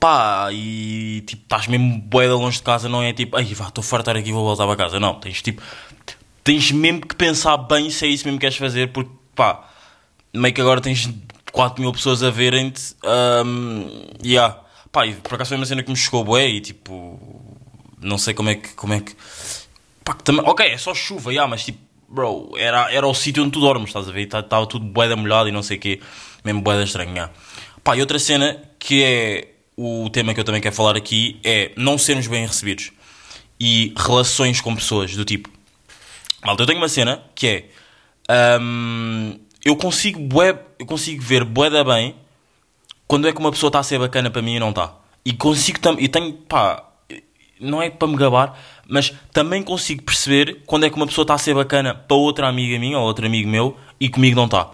Pá, 0.00 0.48
e 0.52 1.22
tipo, 1.26 1.42
estás 1.42 1.66
mesmo 1.66 1.98
boé 1.98 2.26
de 2.26 2.32
longe 2.32 2.58
de 2.58 2.62
casa. 2.62 2.88
Não 2.88 3.02
é 3.02 3.12
tipo, 3.12 3.36
ai 3.36 3.44
vá, 3.54 3.68
estou 3.68 3.82
a 3.82 3.84
fartar 3.84 4.16
aqui 4.16 4.32
vou 4.32 4.44
voltar 4.44 4.66
para 4.66 4.76
casa. 4.76 5.00
Não, 5.00 5.14
tens 5.14 5.42
tipo, 5.42 5.62
tens 6.42 6.70
mesmo 6.70 7.00
que 7.00 7.16
pensar 7.16 7.56
bem 7.56 7.90
se 7.90 8.06
é 8.06 8.08
isso 8.08 8.24
mesmo 8.24 8.38
que 8.38 8.42
queres 8.46 8.56
fazer. 8.56 8.92
Porque, 8.92 9.10
pá, 9.34 9.68
meio 10.32 10.54
que 10.54 10.60
agora 10.60 10.80
tens 10.80 11.08
4 11.52 11.80
mil 11.80 11.92
pessoas 11.92 12.22
a 12.22 12.30
verem-te. 12.30 12.94
Um, 13.04 13.88
yeah. 14.24 14.63
Pá, 14.94 15.04
e 15.04 15.14
por 15.14 15.34
acaso 15.34 15.48
foi 15.48 15.56
uma 15.56 15.66
cena 15.66 15.82
que 15.82 15.90
me 15.90 15.96
chegou 15.96 16.22
bué 16.22 16.46
e 16.46 16.60
tipo. 16.60 17.18
Não 18.00 18.16
sei 18.16 18.32
como 18.32 18.48
é 18.50 18.54
que. 18.54 18.74
Como 18.74 18.94
é 18.94 19.00
que 19.00 19.12
pá, 20.04 20.14
que 20.14 20.30
ok, 20.30 20.66
é 20.68 20.78
só 20.78 20.94
chuva, 20.94 21.32
yeah, 21.32 21.50
mas 21.50 21.64
tipo, 21.64 21.80
bro, 22.08 22.52
era, 22.56 22.92
era 22.92 23.04
o 23.04 23.12
sítio 23.12 23.42
onde 23.42 23.50
tu 23.50 23.60
dormes, 23.60 23.88
estás 23.88 24.08
a 24.08 24.12
ver? 24.12 24.22
Estava 24.22 24.64
tudo 24.68 24.86
bué 24.86 25.08
da 25.08 25.16
molhado 25.16 25.48
e 25.48 25.52
não 25.52 25.64
sei 25.64 25.78
o 25.78 25.80
quê. 25.80 26.00
Mesmo 26.44 26.62
bué 26.62 26.76
da 26.76 26.84
estranho, 26.84 27.10
yeah. 27.10 27.32
Pá, 27.82 27.96
e 27.96 28.00
outra 28.00 28.20
cena 28.20 28.62
que 28.78 29.02
é 29.02 29.48
o 29.76 30.08
tema 30.10 30.32
que 30.32 30.38
eu 30.38 30.44
também 30.44 30.60
quero 30.60 30.76
falar 30.76 30.96
aqui 30.96 31.40
é 31.42 31.72
não 31.76 31.98
sermos 31.98 32.28
bem 32.28 32.46
recebidos 32.46 32.92
e 33.58 33.92
relações 33.96 34.60
com 34.60 34.76
pessoas 34.76 35.16
do 35.16 35.24
tipo. 35.24 35.50
Malta, 36.44 36.62
eu 36.62 36.66
tenho 36.68 36.78
uma 36.78 36.88
cena 36.88 37.20
que 37.34 37.48
é. 37.48 38.60
hum, 38.60 39.40
eu 39.64 39.74
consigo 39.74 40.20
bué, 40.20 40.56
eu 40.78 40.86
consigo 40.86 41.20
ver 41.20 41.42
bué 41.42 41.68
da 41.68 41.82
bem 41.82 42.14
quando 43.06 43.28
é 43.28 43.32
que 43.32 43.38
uma 43.38 43.50
pessoa 43.50 43.68
está 43.68 43.80
a 43.80 43.82
ser 43.82 43.98
bacana 43.98 44.30
para 44.30 44.42
mim 44.42 44.56
e 44.56 44.60
não 44.60 44.70
está. 44.70 44.94
E 45.24 45.32
consigo 45.32 45.78
também. 45.80 46.04
E 46.04 46.08
tenho. 46.08 46.32
pá. 46.32 46.90
Não 47.60 47.80
é 47.80 47.88
para 47.88 48.08
me 48.08 48.16
gabar, 48.16 48.58
mas 48.86 49.14
também 49.32 49.62
consigo 49.62 50.02
perceber 50.02 50.62
quando 50.66 50.84
é 50.84 50.90
que 50.90 50.96
uma 50.96 51.06
pessoa 51.06 51.22
está 51.22 51.34
a 51.34 51.38
ser 51.38 51.54
bacana 51.54 51.94
para 51.94 52.16
outra 52.16 52.48
amiga 52.48 52.78
minha 52.78 52.98
ou 52.98 53.04
outro 53.04 53.24
amigo 53.24 53.48
meu 53.48 53.76
e 53.98 54.08
comigo 54.08 54.36
não 54.36 54.46
está. 54.46 54.70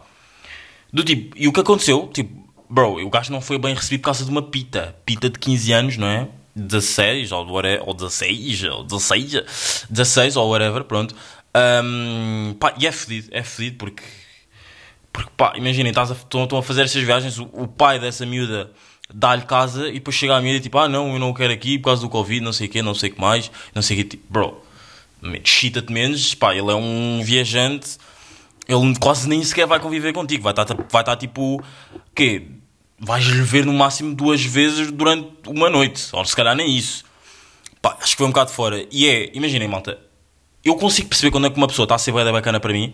Do 0.92 1.04
tipo, 1.04 1.36
e 1.36 1.46
o 1.46 1.52
que 1.52 1.60
aconteceu? 1.60 2.08
Tipo, 2.12 2.32
bro, 2.68 3.04
o 3.04 3.10
gajo 3.10 3.30
não 3.30 3.40
foi 3.40 3.58
bem 3.58 3.74
recebido 3.74 4.00
por 4.00 4.06
causa 4.06 4.24
de 4.24 4.30
uma 4.30 4.42
pita. 4.42 4.96
Pita 5.04 5.28
de 5.28 5.38
15 5.38 5.72
anos, 5.72 5.96
não 5.98 6.06
é? 6.06 6.28
16 6.56 7.32
ou, 7.32 7.46
whatever, 7.46 7.82
ou 7.86 7.94
16 7.94 8.64
ou 8.64 8.82
16, 8.82 9.86
16 9.88 10.36
ou 10.36 10.50
whatever, 10.50 10.84
pronto. 10.84 11.14
Um, 11.84 12.54
pá, 12.58 12.74
e 12.78 12.86
é 12.86 12.92
fedido, 12.92 13.28
é 13.30 13.42
fedido 13.42 13.76
porque 13.76 14.02
porque 15.12 15.30
pá, 15.36 15.52
imaginem, 15.56 15.92
estão, 15.92 16.58
a 16.58 16.62
fazer 16.62 16.82
estas 16.82 17.02
viagens, 17.02 17.38
o, 17.38 17.44
o 17.52 17.66
pai 17.66 17.98
dessa 17.98 18.24
miúda 18.24 18.70
dá-lhe 19.12 19.42
casa 19.42 19.88
e 19.88 19.94
depois 19.94 20.16
chega 20.16 20.36
a 20.36 20.40
miúda 20.40 20.58
e 20.58 20.60
tipo, 20.60 20.78
ah 20.78 20.88
não, 20.88 21.12
eu 21.12 21.18
não 21.18 21.34
quero 21.34 21.52
aqui 21.52 21.78
por 21.78 21.86
causa 21.86 22.02
do 22.02 22.08
Covid, 22.08 22.40
não 22.40 22.52
sei 22.52 22.68
o 22.68 22.70
quê, 22.70 22.82
não 22.82 22.94
sei 22.94 23.10
o 23.10 23.14
que 23.14 23.20
mais, 23.20 23.50
não 23.74 23.82
sei 23.82 23.96
o 23.96 24.00
quê, 24.00 24.08
tipo, 24.10 24.24
bro, 24.30 24.62
chita-te 25.44 25.92
menos, 25.92 26.34
pá, 26.34 26.54
ele 26.54 26.70
é 26.70 26.74
um 26.74 27.20
viajante, 27.22 27.98
ele 28.68 28.96
quase 28.98 29.28
nem 29.28 29.42
sequer 29.42 29.66
vai 29.66 29.80
conviver 29.80 30.12
contigo, 30.12 30.42
vai 30.44 30.52
estar, 30.52 30.64
vai 30.64 31.02
estar 31.02 31.16
tipo, 31.16 31.62
quê? 32.14 32.46
Vais-lhe 33.02 33.42
ver 33.42 33.64
no 33.64 33.72
máximo 33.72 34.14
duas 34.14 34.44
vezes 34.44 34.90
durante 34.92 35.26
uma 35.48 35.70
noite, 35.70 36.08
ou 36.12 36.24
se 36.24 36.36
calhar 36.36 36.54
nem 36.54 36.76
isso. 36.76 37.04
Pá, 37.80 37.96
acho 37.98 38.10
que 38.10 38.18
foi 38.18 38.26
um 38.26 38.30
bocado 38.30 38.50
fora. 38.50 38.86
E 38.92 39.08
é, 39.08 39.30
imaginem, 39.34 39.66
malta, 39.66 39.98
eu 40.62 40.76
consigo 40.76 41.08
perceber 41.08 41.30
quando 41.30 41.46
é 41.46 41.50
que 41.50 41.56
uma 41.56 41.66
pessoa 41.66 41.84
está 41.84 41.94
a 41.94 41.98
ser 41.98 42.12
bacana 42.12 42.60
para 42.60 42.72
mim, 42.74 42.92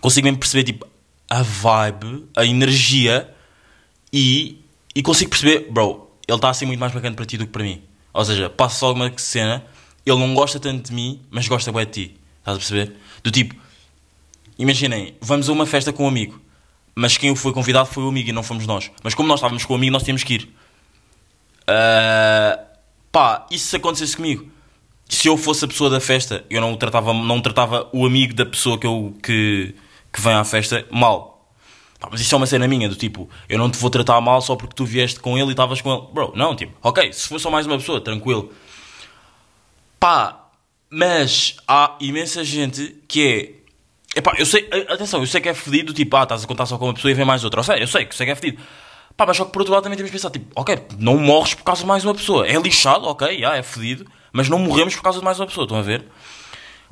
consigo 0.00 0.24
mesmo 0.26 0.38
perceber 0.40 0.64
tipo 0.64 0.86
a 1.28 1.42
vibe, 1.42 2.28
a 2.36 2.44
energia 2.44 3.32
e, 4.12 4.62
e 4.94 5.02
consigo 5.02 5.30
perceber, 5.30 5.70
bro, 5.70 6.10
ele 6.26 6.36
está 6.36 6.50
a 6.50 6.54
ser 6.54 6.66
muito 6.66 6.80
mais 6.80 6.92
bacana 6.92 7.14
para 7.14 7.24
ti 7.24 7.36
do 7.36 7.46
que 7.46 7.52
para 7.52 7.62
mim. 7.62 7.82
Ou 8.12 8.24
seja, 8.24 8.48
passa 8.48 8.78
só 8.78 8.86
alguma 8.86 9.12
cena, 9.18 9.64
ele 10.04 10.18
não 10.18 10.34
gosta 10.34 10.58
tanto 10.58 10.88
de 10.88 10.94
mim, 10.94 11.20
mas 11.30 11.46
gosta 11.48 11.70
bem 11.72 11.84
de 11.84 11.92
ti. 11.92 12.16
Estás 12.38 12.56
a 12.56 12.58
perceber? 12.58 12.96
Do 13.22 13.30
tipo, 13.30 13.54
imaginem, 14.58 15.14
vamos 15.20 15.48
a 15.48 15.52
uma 15.52 15.66
festa 15.66 15.92
com 15.92 16.04
um 16.04 16.08
amigo, 16.08 16.40
mas 16.94 17.16
quem 17.16 17.34
foi 17.34 17.52
convidado 17.52 17.88
foi 17.88 18.04
o 18.04 18.08
amigo 18.08 18.28
e 18.30 18.32
não 18.32 18.42
fomos 18.42 18.66
nós. 18.66 18.90
Mas 19.02 19.14
como 19.14 19.28
nós 19.28 19.38
estávamos 19.38 19.64
com 19.64 19.74
o 19.74 19.76
amigo, 19.76 19.92
nós 19.92 20.02
tínhamos 20.02 20.24
que 20.24 20.34
ir. 20.34 20.56
Ah, 21.66 22.58
pá, 23.10 23.46
e 23.50 23.58
se 23.58 23.76
acontecesse 23.76 24.16
comigo? 24.16 24.48
Se 25.08 25.28
eu 25.28 25.36
fosse 25.36 25.64
a 25.64 25.68
pessoa 25.68 25.90
da 25.90 26.00
festa, 26.00 26.44
eu 26.48 26.60
não 26.60 26.76
tratava, 26.76 27.12
não 27.12 27.40
tratava 27.40 27.88
o 27.92 28.06
amigo 28.06 28.34
da 28.34 28.46
pessoa 28.46 28.78
que, 28.78 28.86
eu, 28.86 29.14
que, 29.22 29.74
que 30.16 30.22
vem 30.22 30.32
à 30.32 30.42
festa 30.44 30.86
mal. 30.90 31.52
Pá, 32.00 32.08
mas 32.10 32.22
isso 32.22 32.34
é 32.34 32.38
uma 32.38 32.46
cena 32.46 32.66
minha, 32.66 32.88
do 32.88 32.96
tipo, 32.96 33.28
eu 33.48 33.58
não 33.58 33.70
te 33.70 33.78
vou 33.78 33.90
tratar 33.90 34.18
mal 34.22 34.40
só 34.40 34.56
porque 34.56 34.74
tu 34.74 34.84
vieste 34.86 35.20
com 35.20 35.36
ele 35.36 35.48
e 35.48 35.50
estavas 35.50 35.82
com 35.82 35.92
ele. 35.92 36.02
Bro, 36.10 36.32
não, 36.34 36.56
tipo, 36.56 36.74
ok, 36.82 37.12
se 37.12 37.28
for 37.28 37.38
só 37.38 37.50
mais 37.50 37.66
uma 37.66 37.76
pessoa, 37.76 38.00
tranquilo. 38.00 38.50
Pá, 40.00 40.46
mas 40.88 41.56
há 41.68 41.96
imensa 42.00 42.42
gente 42.42 42.96
que 43.06 43.62
é. 44.14 44.18
Epá, 44.18 44.34
eu 44.38 44.46
sei, 44.46 44.66
atenção, 44.88 45.20
eu 45.20 45.26
sei 45.26 45.38
que 45.42 45.50
é 45.50 45.54
fedido, 45.54 45.92
tipo, 45.92 46.16
ah, 46.16 46.22
estás 46.22 46.44
a 46.44 46.46
contar 46.46 46.64
só 46.64 46.78
com 46.78 46.86
uma 46.86 46.94
pessoa 46.94 47.10
e 47.10 47.14
vem 47.14 47.26
mais 47.26 47.44
outra. 47.44 47.60
Eu 47.60 47.64
sei, 47.64 47.82
eu 47.82 47.86
sei 47.86 48.06
que 48.06 48.14
sei 48.14 48.24
que 48.24 48.32
é 48.32 48.34
fedido. 48.34 48.62
Pá, 49.14 49.26
mas 49.26 49.36
só 49.36 49.44
que 49.44 49.52
por 49.52 49.60
outro 49.60 49.74
lado 49.74 49.82
também 49.82 49.98
temos 49.98 50.10
que 50.10 50.16
pensar, 50.16 50.30
tipo, 50.30 50.46
ok, 50.58 50.78
não 50.98 51.18
morres 51.18 51.52
por 51.52 51.64
causa 51.64 51.82
de 51.82 51.86
mais 51.86 52.04
uma 52.04 52.14
pessoa. 52.14 52.46
É 52.46 52.58
lixado, 52.58 53.06
ok, 53.06 53.38
já, 53.38 53.54
é 53.56 53.62
fedido, 53.62 54.06
mas 54.32 54.48
não 54.48 54.58
morremos 54.58 54.94
por 54.94 55.02
causa 55.02 55.18
de 55.18 55.24
mais 55.24 55.38
uma 55.38 55.46
pessoa, 55.46 55.64
estão 55.64 55.78
a 55.78 55.82
ver? 55.82 56.06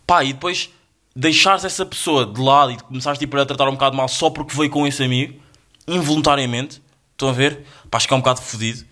Pá, 0.07 0.23
e 0.23 0.35
depois 0.35 0.71
deixares 1.15 1.65
essa 1.65 1.85
pessoa 1.87 2.27
de 2.27 2.41
lado 2.41 2.73
e 2.73 2.77
começares 2.77 3.19
tipo, 3.19 3.37
a 3.37 3.47
tratar 3.47 3.69
um 3.69 3.73
bocado 3.73 3.97
mal 3.97 4.09
só 4.09 4.31
porque 4.31 4.57
veio 4.57 4.71
com 4.71 4.87
esse 4.87 5.03
amigo, 5.03 5.41
involuntariamente, 5.87 6.83
estão 7.13 7.29
a 7.29 7.33
ver? 7.33 7.65
Pá, 7.91 7.99
acho 7.99 8.09
que 8.09 8.15
é 8.15 8.17
um 8.17 8.21
bocado 8.21 8.41
fedido. 8.41 8.85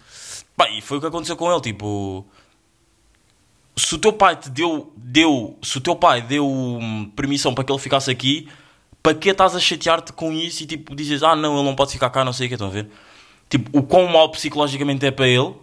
Pá, 0.57 0.69
e 0.71 0.81
foi 0.81 0.99
o 0.99 1.01
que 1.01 1.07
aconteceu 1.07 1.37
com 1.37 1.51
ele, 1.51 1.61
tipo 1.61 2.27
se 3.77 3.95
o 3.95 3.99
teu 3.99 4.13
pai 4.13 4.37
te 4.37 4.51
deu, 4.51 4.93
deu 4.97 5.59
se 5.63 5.79
o 5.79 5.81
teu 5.81 5.97
pai 5.97 6.21
deu 6.21 6.47
hum, 6.47 7.11
permissão 7.17 7.55
para 7.55 7.65
que 7.65 7.73
ele 7.73 7.79
ficasse 7.79 8.11
aqui, 8.11 8.49
para 9.03 9.15
que 9.15 9.31
estás 9.31 9.57
a 9.57 9.61
chatear-te 9.61 10.13
com 10.13 10.33
isso 10.33 10.63
e 10.63 10.67
tipo 10.67 10.95
dizes, 10.95 11.23
ah 11.23 11.35
não, 11.35 11.57
ele 11.57 11.65
não 11.65 11.75
pode 11.75 11.93
ficar 11.93 12.11
cá, 12.11 12.25
não 12.25 12.33
sei 12.33 12.47
o 12.47 12.49
que, 12.49 12.55
estão 12.55 12.69
a 12.69 12.71
ver? 12.71 12.89
Tipo, 13.49 13.79
o 13.79 13.83
quão 13.83 14.07
mal 14.09 14.31
psicologicamente 14.31 15.05
é 15.07 15.11
para 15.11 15.29
ele, 15.29 15.55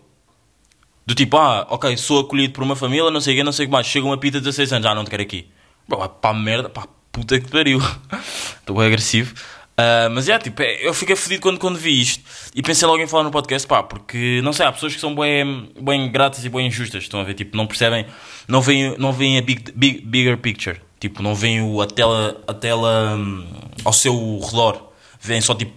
Do 1.05 1.15
tipo, 1.15 1.37
ah, 1.37 1.65
ok, 1.71 1.97
sou 1.97 2.19
acolhido 2.19 2.53
por 2.53 2.63
uma 2.63 2.75
família, 2.75 3.09
não 3.09 3.21
sei 3.21 3.33
o 3.33 3.37
que, 3.37 3.43
não 3.43 3.51
sei 3.51 3.65
o 3.65 3.67
que 3.67 3.71
mais. 3.71 3.87
Chega 3.87 4.05
uma 4.05 4.17
pita 4.17 4.37
de 4.37 4.45
16 4.45 4.73
anos, 4.73 4.85
ah, 4.85 4.93
não 4.93 5.03
te 5.03 5.09
quero 5.09 5.23
aqui. 5.23 5.49
Vai 5.98 6.10
pá, 6.10 6.34
merda, 6.34 6.69
pá, 6.69 6.88
puta 7.12 7.39
que 7.39 7.50
pariu. 7.50 7.79
Estou 8.60 8.75
bem 8.77 8.88
agressivo. 8.88 9.34
Ah, 9.77 10.10
mas 10.12 10.27
é, 10.27 10.38
tipo, 10.38 10.62
é, 10.62 10.86
eu 10.86 10.93
fiquei 10.93 11.15
fedido 11.15 11.41
quando, 11.41 11.58
quando 11.58 11.77
vi 11.77 12.01
isto. 12.01 12.22
E 12.53 12.62
pensei 12.62 12.86
logo 12.86 13.01
em 13.01 13.08
falar 13.08 13.24
no 13.24 13.31
podcast, 13.31 13.65
pá, 13.65 13.81
porque, 13.81 14.41
não 14.43 14.51
sei, 14.51 14.65
há 14.65 14.72
pessoas 14.74 14.93
que 14.93 15.00
são 15.00 15.15
bem, 15.15 15.72
bem 15.79 16.05
ingratas 16.05 16.43
e 16.43 16.50
bem 16.50 16.67
injustas, 16.67 17.03
estão 17.03 17.22
a 17.22 17.24
ver? 17.24 17.34
Tipo, 17.34 17.55
não 17.55 17.65
percebem, 17.65 18.05
não 18.46 18.62
veem, 18.62 18.96
não 18.98 19.13
veem 19.13 19.38
a 19.38 19.41
big, 19.41 19.72
big- 19.74 20.01
bigger 20.05 20.38
picture. 20.38 20.81
Tipo, 21.00 21.24
não 21.24 21.34
veem 21.34 21.62
o, 21.62 21.81
a 21.81 21.88
tela, 21.88 22.41
a 22.46 22.53
tela 22.53 23.15
hum, 23.15 23.48
ao 23.86 23.93
seu 23.93 24.39
redor. 24.39 24.91
Veem 25.22 25.39
só, 25.39 25.55
tipo, 25.55 25.72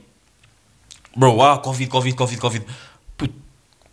Bro, 1.15 1.41
ah, 1.43 1.59
Covid, 1.59 1.89
Covid, 1.91 2.17
Covid, 2.17 2.41
Covid. 2.41 2.67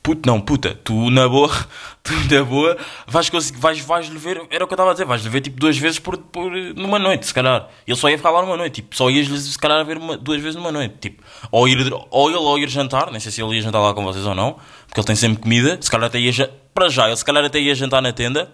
Puto, 0.01 0.27
não, 0.27 0.39
puta. 0.39 0.75
Tu 0.83 1.09
na 1.09 1.27
boa, 1.27 1.49
tu 2.01 2.13
na 2.31 2.43
boa, 2.43 2.77
vais 3.05 3.29
vais, 3.29 3.79
vais 3.81 4.07
lhe 4.07 4.17
ver, 4.17 4.41
era 4.49 4.63
o 4.63 4.67
que 4.67 4.73
eu 4.73 4.75
estava 4.75 4.91
a 4.91 4.93
dizer, 4.93 5.05
vais 5.05 5.21
lhe 5.21 5.29
ver 5.29 5.41
tipo 5.41 5.59
duas 5.59 5.77
vezes 5.77 5.99
por, 5.99 6.17
por, 6.17 6.49
numa 6.75 6.97
noite, 6.97 7.27
se 7.27 7.33
calhar. 7.33 7.67
Ele 7.85 7.97
só 7.97 8.09
ia 8.09 8.17
ficar 8.17 8.31
lá 8.31 8.41
numa 8.41 8.55
noite, 8.55 8.75
tipo, 8.75 8.95
só 8.95 9.09
ias 9.09 9.27
se 9.27 9.59
calhar 9.59 9.83
ver 9.85 9.97
uma, 9.97 10.17
duas 10.17 10.41
vezes 10.41 10.55
numa 10.55 10.71
noite, 10.71 10.95
tipo. 11.01 11.23
Ou, 11.51 11.67
ir, 11.67 11.93
ou 12.09 12.29
ele 12.29 12.37
ou 12.37 12.57
ir 12.57 12.69
jantar, 12.69 13.11
nem 13.11 13.19
sei 13.19 13.31
se 13.31 13.41
ele 13.41 13.55
ia 13.55 13.61
jantar 13.61 13.79
lá 13.81 13.93
com 13.93 14.03
vocês 14.03 14.25
ou 14.25 14.33
não, 14.33 14.57
porque 14.87 14.99
ele 14.99 15.07
tem 15.07 15.15
sempre 15.15 15.41
comida, 15.41 15.77
se 15.81 15.91
calhar 15.91 16.07
até 16.07 16.19
ia, 16.19 16.31
para 16.73 16.89
já, 16.89 17.07
ele 17.07 17.17
se 17.17 17.25
calhar 17.25 17.43
até 17.43 17.59
ia 17.59 17.75
jantar 17.75 18.01
na 18.01 18.13
tenda. 18.13 18.49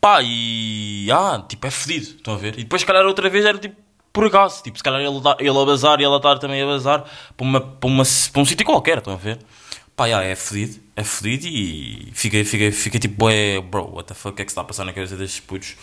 Pá, 0.00 0.20
e. 0.22 1.08
Ah, 1.12 1.44
tipo, 1.48 1.66
é 1.66 1.70
fedido, 1.70 2.16
estão 2.16 2.34
a 2.34 2.36
ver? 2.36 2.54
E 2.58 2.62
depois, 2.62 2.82
se 2.82 2.86
calhar, 2.86 3.04
outra 3.04 3.28
vez 3.28 3.44
era 3.44 3.58
tipo 3.58 3.76
por 4.12 4.26
acaso, 4.26 4.62
tipo, 4.62 4.76
se 4.76 4.84
calhar 4.84 5.00
ele, 5.00 5.16
ele 5.38 5.58
a 5.58 5.64
bazar 5.64 6.00
e 6.00 6.04
ela 6.04 6.18
estar 6.18 6.38
também 6.38 6.62
a 6.62 6.66
bazar 6.66 7.04
para, 7.36 7.46
uma, 7.46 7.60
para, 7.60 7.88
uma, 7.88 8.04
para 8.04 8.42
um 8.42 8.44
sítio 8.44 8.66
qualquer, 8.66 8.98
estão 8.98 9.14
a 9.14 9.16
ver? 9.16 9.38
Pá, 9.94 10.06
yeah, 10.06 10.26
é 10.26 10.34
fedido, 10.34 10.80
é 10.96 11.04
fedido 11.04 11.46
e 11.46 12.08
fica, 12.14 12.42
fica, 12.44 12.72
fica 12.72 12.98
tipo, 12.98 13.28
é, 13.28 13.60
bro, 13.60 13.90
what 13.94 14.08
the 14.08 14.14
fuck, 14.14 14.30
o 14.32 14.36
que 14.36 14.42
é 14.42 14.44
que 14.44 14.50
se 14.50 14.54
está 14.54 14.62
a 14.62 14.64
passar 14.64 14.84
na 14.86 14.92
cabeça 14.92 15.16
destes 15.16 15.40
putos 15.40 15.74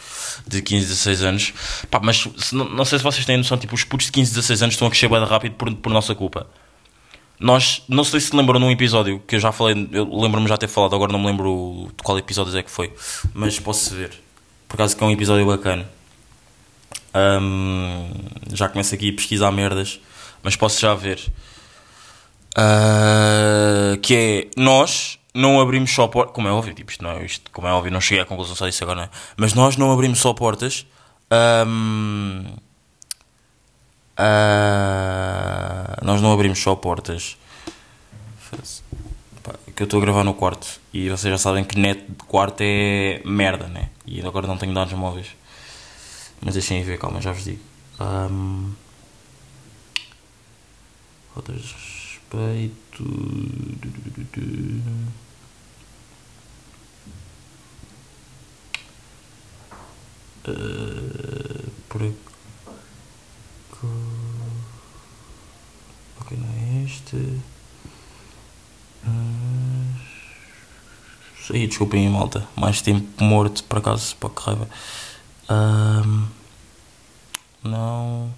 de 0.48 0.62
15, 0.64 0.88
16 0.88 1.24
anos? 1.24 1.54
Pá, 1.92 2.00
mas 2.02 2.28
se- 2.38 2.56
não, 2.56 2.66
não 2.68 2.84
sei 2.86 2.98
se 2.98 3.04
vocês 3.04 3.24
têm 3.24 3.38
noção, 3.38 3.56
tipo, 3.58 3.76
os 3.76 3.84
putos 3.84 4.08
de 4.08 4.12
15, 4.12 4.32
16 4.32 4.64
anos 4.64 4.76
estão 4.76 4.88
a 4.88 4.92
crescer 4.92 5.08
bem 5.10 5.24
rápido 5.24 5.54
por, 5.54 5.72
por 5.76 5.92
nossa 5.94 6.16
culpa. 6.16 6.48
Nós, 7.40 7.84
não 7.88 8.04
sei 8.04 8.20
se 8.20 8.36
lembram 8.36 8.60
num 8.60 8.72
episódio 8.72 9.22
que 9.28 9.36
eu 9.36 9.40
já 9.40 9.52
falei, 9.52 9.88
eu 9.92 10.04
lembro-me 10.20 10.48
já 10.48 10.58
ter 10.58 10.68
falado, 10.68 10.96
agora 10.96 11.12
não 11.14 11.20
me 11.20 11.28
lembro 11.28 11.90
de 11.96 12.04
qual 12.04 12.18
episódio 12.18 12.58
é 12.58 12.64
que 12.64 12.72
foi, 12.72 12.92
mas 13.34 13.60
posso 13.60 13.94
ver. 13.96 14.12
Por 14.68 14.74
acaso 14.76 14.98
que 14.98 15.04
é 15.04 15.08
um 15.08 15.12
episódio 15.12 15.46
bacana. 15.46 15.88
Ahm, 17.14 18.10
já 18.54 18.68
começo 18.70 18.94
aqui 18.94 19.10
a 19.10 19.14
pesquisar 19.14 19.52
merdas, 19.52 20.00
mas 20.44 20.56
posso 20.56 20.80
já 20.82 20.94
ver. 20.94 21.20
Ah, 22.62 23.98
que 24.02 24.16
é 24.16 24.62
nós 24.62 25.18
não 25.34 25.62
abrimos 25.62 25.92
só 25.92 26.08
portas, 26.10 26.36
como 26.36 26.50
é 26.50 26.52
óbvio, 26.52 26.74
tipo, 26.74 26.92
isto 26.92 27.02
não 27.02 27.12
é, 27.12 27.24
isto, 27.24 27.50
como 27.52 27.68
é 27.68 27.72
óbvio, 27.72 27.90
não 27.90 28.02
cheguei 28.02 28.22
à 28.22 28.26
conclusão 28.26 28.54
só 28.54 28.68
disso 28.68 28.84
agora, 28.84 28.98
não 28.98 29.04
é? 29.06 29.10
Mas 29.38 29.54
nós 29.54 29.78
não 29.78 29.92
abrimos 29.94 30.20
só 30.20 30.34
portas. 30.34 30.86
ahm, 31.32 32.44
ah, 34.18 35.98
nós 36.04 36.22
não 36.22 36.34
abrimos 36.34 36.60
só 36.60 36.76
portas. 36.76 37.38
Que 39.76 39.84
eu 39.84 39.86
estou 39.86 40.00
a 40.00 40.02
gravar 40.02 40.26
no 40.26 40.34
quarto 40.34 40.68
e 40.94 41.10
vocês 41.10 41.32
já 41.32 41.38
sabem 41.38 41.64
que 41.64 41.80
net 41.80 42.04
de 42.10 42.24
quarto 42.26 42.60
é 42.62 43.22
merda, 43.24 43.68
né? 43.68 43.90
E 44.06 44.20
agora 44.22 44.46
não 44.48 44.58
tenho 44.58 44.74
dados 44.74 44.92
móveis. 44.94 45.28
Mas 46.42 46.56
deixem 46.56 46.84
ver, 46.84 47.00
calma, 47.00 47.22
já 47.22 47.32
vos 47.32 47.46
digo. 47.46 47.62
Um, 48.02 48.74
de 51.42 51.89
respeito. 52.30 53.04
Uh, 60.48 61.70
por. 61.90 62.02
Ok, 66.22 66.38
não 66.38 66.50
é 66.50 66.84
este. 66.86 67.42
Mas... 69.04 70.00
Aí, 71.52 71.68
desculpem, 71.68 72.08
malta. 72.10 72.48
Mais 72.56 72.82
tempo 72.82 73.24
morto, 73.24 73.64
por 73.64 73.80
acaso, 73.80 74.16
para 74.18 74.30
que 74.30 74.42
raiva. 74.42 74.70
Ahm, 75.50 76.28
não. 77.64 78.34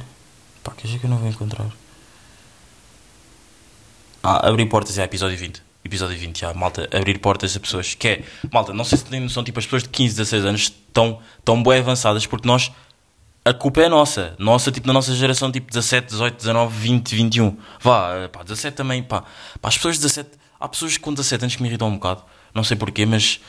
Pá, 0.62 0.72
que 0.72 0.94
é 0.94 0.98
que 0.98 1.04
eu 1.04 1.10
não 1.10 1.18
vou 1.18 1.28
encontrar? 1.28 1.70
Ah, 4.22 4.48
abrir 4.48 4.66
portas 4.66 4.96
é 4.96 5.04
episódio 5.04 5.36
20. 5.36 5.62
Episódio 5.84 6.16
20, 6.16 6.40
já, 6.40 6.54
malta, 6.54 6.88
abrir 6.90 7.18
portas 7.18 7.54
a 7.54 7.60
pessoas. 7.60 7.94
Que 7.94 8.08
é, 8.08 8.24
malta, 8.50 8.72
não 8.72 8.84
sei 8.84 8.96
se 8.96 9.04
têm 9.04 9.20
noção, 9.20 9.44
tipo, 9.44 9.58
as 9.58 9.66
pessoas 9.66 9.82
de 9.82 9.90
15, 9.90 10.16
16 10.16 10.44
anos 10.46 10.60
estão, 10.62 11.20
estão 11.38 11.62
bem 11.62 11.80
avançadas 11.80 12.24
porque 12.26 12.48
nós, 12.48 12.72
a 13.44 13.52
culpa 13.52 13.82
é 13.82 13.88
nossa. 13.88 14.34
Nossa, 14.38 14.72
tipo, 14.72 14.86
na 14.86 14.94
nossa 14.94 15.14
geração, 15.14 15.52
tipo, 15.52 15.70
17, 15.70 16.08
18, 16.08 16.36
19, 16.36 16.74
20, 16.74 17.14
21. 17.14 17.58
Vá, 17.80 18.28
pá, 18.32 18.42
17 18.42 18.74
também, 18.74 19.02
pá. 19.02 19.24
Pá, 19.60 19.68
as 19.68 19.76
pessoas 19.76 19.96
de 19.96 20.02
17, 20.02 20.30
há 20.58 20.68
pessoas 20.68 20.96
com 20.96 21.12
17 21.12 21.44
anos 21.44 21.56
que 21.56 21.62
me 21.62 21.68
irritam 21.68 21.88
um 21.88 21.94
bocado. 21.94 22.22
Não 22.54 22.64
sei 22.64 22.78
porquê, 22.78 23.04
mas, 23.04 23.40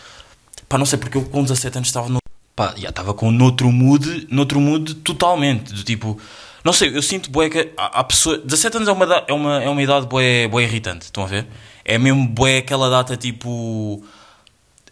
pá, 0.68 0.78
não 0.78 0.86
sei 0.86 1.00
porque 1.00 1.18
eu 1.18 1.24
com 1.24 1.42
17 1.42 1.78
anos 1.78 1.88
estava 1.88 2.10
no. 2.10 2.25
Pá, 2.56 2.74
já 2.78 2.90
estava 2.90 3.14
com 3.14 3.32
noutro 3.32 3.70
mood, 3.72 4.28
noutro 4.32 4.60
mood 4.62 4.96
totalmente. 4.96 5.74
Do 5.74 5.84
tipo, 5.84 6.20
não 6.64 6.72
sei, 6.72 6.96
eu 6.96 7.02
sinto 7.02 7.30
bué 7.30 7.50
que 7.50 7.72
há, 7.76 8.04
pessoas. 8.04 8.42
17 8.44 8.78
anos 8.78 8.88
é 8.90 8.92
uma, 8.92 9.06
é 9.28 9.34
uma, 9.34 9.64
é 9.64 9.70
uma 9.70 9.82
idade 9.82 10.08
bué, 10.08 10.48
bué 10.48 10.64
irritante, 10.64 11.06
estão 11.06 11.24
a 11.24 11.28
ver? 11.28 11.46
É 11.84 11.98
mesmo 11.98 12.28
bué 12.28 12.60
aquela 12.60 12.90
data 12.90 13.18
tipo. 13.18 14.02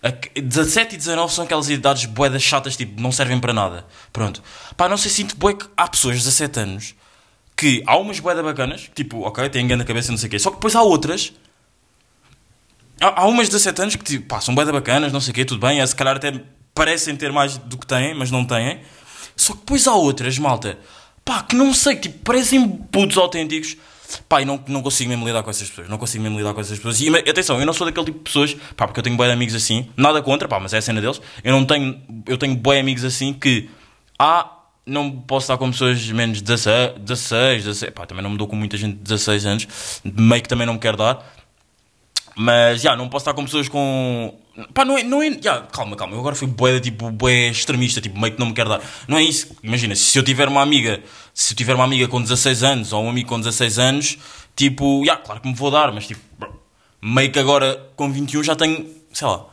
a 0.01 0.11
que- 0.11 0.41
17 0.41 0.95
e 0.95 0.97
19 0.97 1.33
são 1.33 1.45
aquelas 1.45 1.69
idades 1.69 2.03
boedas 2.05 2.43
chatas, 2.43 2.75
tipo, 2.75 2.99
não 3.01 3.11
servem 3.13 3.39
para 3.39 3.53
nada. 3.53 3.85
Pronto. 4.11 4.43
Pá, 4.75 4.89
não 4.89 4.97
sei, 4.97 5.09
sinto 5.09 5.35
bué 5.37 5.53
que 5.53 5.65
há 5.77 5.87
pessoas 5.87 6.17
de 6.17 6.23
17 6.25 6.59
anos 6.59 6.95
que 7.55 7.81
há 7.87 7.95
umas 7.97 8.19
boedas 8.19 8.43
bacanas, 8.43 8.89
tipo, 8.93 9.21
ok, 9.21 9.47
têm 9.47 9.65
grande 9.65 9.85
cabeça, 9.85 10.11
não 10.11 10.17
sei 10.17 10.27
o 10.27 10.31
quê. 10.31 10.37
Só 10.39 10.49
que 10.49 10.57
depois 10.57 10.75
há 10.75 10.81
outras. 10.81 11.31
Há, 12.99 13.21
há 13.21 13.25
umas 13.25 13.47
de 13.47 13.51
17 13.53 13.81
anos 13.81 13.95
que, 13.95 14.03
tipo, 14.03 14.27
pá, 14.27 14.41
são 14.41 14.53
boedas 14.53 14.73
bacanas, 14.73 15.13
não 15.13 15.21
sei 15.21 15.31
o 15.31 15.33
quê, 15.33 15.45
tudo 15.45 15.65
bem. 15.65 15.85
Se 15.87 15.95
calhar 15.95 16.17
até 16.17 16.33
parecem 16.73 17.15
ter 17.15 17.31
mais 17.31 17.57
do 17.57 17.77
que 17.77 17.85
têm, 17.85 18.13
mas 18.13 18.31
não 18.31 18.45
têm. 18.45 18.79
Só 19.35 19.53
que 19.53 19.59
depois 19.59 19.87
há 19.87 19.95
outras, 19.95 20.37
malta, 20.37 20.77
pá, 21.23 21.41
que 21.43 21.55
não 21.55 21.73
sei, 21.73 21.95
tipo, 21.95 22.19
parecem 22.19 22.67
putos 22.67 23.17
autênticos. 23.17 23.77
Pá, 24.29 24.41
e 24.41 24.45
não, 24.45 24.63
não 24.67 24.83
consigo 24.83 25.09
mesmo 25.09 25.25
lidar 25.25 25.41
com 25.41 25.49
essas 25.49 25.69
pessoas. 25.69 25.89
Não 25.89 25.97
consigo 25.97 26.23
mesmo 26.23 26.37
lidar 26.37 26.53
com 26.53 26.61
essas 26.61 26.77
pessoas. 26.77 27.01
E 27.01 27.09
atenção, 27.29 27.59
eu 27.59 27.65
não 27.65 27.73
sou 27.73 27.85
daquele 27.85 28.05
tipo 28.05 28.19
de 28.19 28.23
pessoas, 28.23 28.53
pá, 28.75 28.85
porque 28.85 28.99
eu 28.99 29.03
tenho 29.03 29.17
bem 29.17 29.31
amigos 29.31 29.55
assim. 29.55 29.89
Nada 29.97 30.21
contra, 30.21 30.47
pá, 30.47 30.59
mas 30.59 30.73
é 30.73 30.77
a 30.77 30.81
cena 30.81 31.01
deles. 31.01 31.19
Eu 31.43 31.51
não 31.51 31.65
tenho, 31.65 31.99
eu 32.27 32.37
tenho 32.37 32.55
bem 32.55 32.79
amigos 32.79 33.03
assim 33.03 33.33
que, 33.33 33.69
ah, 34.19 34.51
não 34.85 35.09
posso 35.09 35.45
estar 35.45 35.57
com 35.57 35.71
pessoas 35.71 35.99
de 35.99 36.13
menos 36.13 36.37
de 36.37 36.43
16, 36.43 36.99
16, 36.99 37.63
16, 37.63 37.93
pá, 37.93 38.05
também 38.05 38.21
não 38.21 38.29
me 38.29 38.37
dou 38.37 38.47
com 38.47 38.55
muita 38.55 38.77
gente 38.77 38.97
de 38.97 39.03
16 39.03 39.45
anos, 39.45 39.67
meio 40.03 40.41
que 40.41 40.49
também 40.49 40.67
não 40.67 40.73
me 40.73 40.79
quero 40.79 40.97
dar. 40.97 41.25
Mas, 42.35 42.81
já, 42.81 42.95
não 42.95 43.09
posso 43.09 43.23
estar 43.23 43.33
com 43.33 43.43
pessoas 43.43 43.67
com... 43.69 44.33
Pá, 44.73 44.83
não 44.83 44.97
é... 44.97 45.03
Não 45.03 45.21
é 45.21 45.31
já, 45.41 45.61
calma, 45.61 45.95
calma. 45.95 46.13
Eu 46.15 46.19
agora 46.19 46.35
fui 46.35 46.47
bué, 46.47 46.79
tipo, 46.79 47.11
bué 47.11 47.49
extremista, 47.49 48.01
tipo, 48.01 48.19
meio 48.19 48.33
que 48.33 48.39
não 48.39 48.47
me 48.47 48.53
quero 48.53 48.69
dar. 48.69 48.81
Não 49.07 49.17
é 49.17 49.23
isso. 49.23 49.55
Imagina, 49.63 49.95
se 49.95 50.17
eu 50.17 50.23
tiver 50.23 50.47
uma 50.47 50.61
amiga... 50.61 51.01
Se 51.33 51.53
eu 51.53 51.57
tiver 51.57 51.75
uma 51.75 51.83
amiga 51.83 52.07
com 52.07 52.21
16 52.21 52.63
anos 52.63 52.93
ou 52.93 53.03
um 53.03 53.09
amigo 53.09 53.29
com 53.29 53.39
16 53.39 53.79
anos, 53.79 54.17
tipo... 54.55 55.03
Já, 55.05 55.17
claro 55.17 55.41
que 55.41 55.47
me 55.47 55.53
vou 55.53 55.71
dar, 55.71 55.91
mas, 55.91 56.07
tipo... 56.07 56.21
bro, 56.37 56.59
Meio 57.01 57.31
que 57.31 57.39
agora, 57.39 57.89
com 57.95 58.11
21, 58.11 58.43
já 58.43 58.55
tenho... 58.55 58.87
Sei 59.11 59.27
lá... 59.27 59.52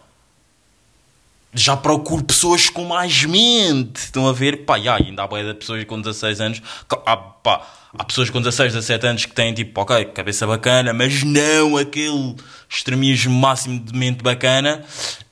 Já 1.52 1.76
procuro 1.76 2.22
pessoas 2.22 2.68
com 2.68 2.84
mais 2.84 3.24
mente. 3.24 3.96
Estão 3.96 4.28
a 4.28 4.32
ver? 4.32 4.64
Pá, 4.64 4.78
já, 4.78 4.96
ainda 4.96 5.24
há 5.24 5.26
bué 5.26 5.42
de 5.42 5.54
pessoas 5.54 5.82
com 5.84 6.00
16 6.00 6.40
anos. 6.40 6.62
Há, 7.04 7.16
pá, 7.16 7.66
há 7.98 8.04
pessoas 8.04 8.30
com 8.30 8.38
16, 8.38 8.72
17 8.72 9.06
anos 9.06 9.24
que 9.24 9.34
têm 9.34 9.52
tipo, 9.52 9.80
ok, 9.80 10.04
cabeça 10.06 10.46
bacana, 10.46 10.92
mas 10.92 11.24
não 11.24 11.76
aquele 11.76 12.36
extremismo 12.68 13.34
máximo 13.34 13.80
de 13.80 13.92
mente 13.92 14.22
bacana. 14.22 14.84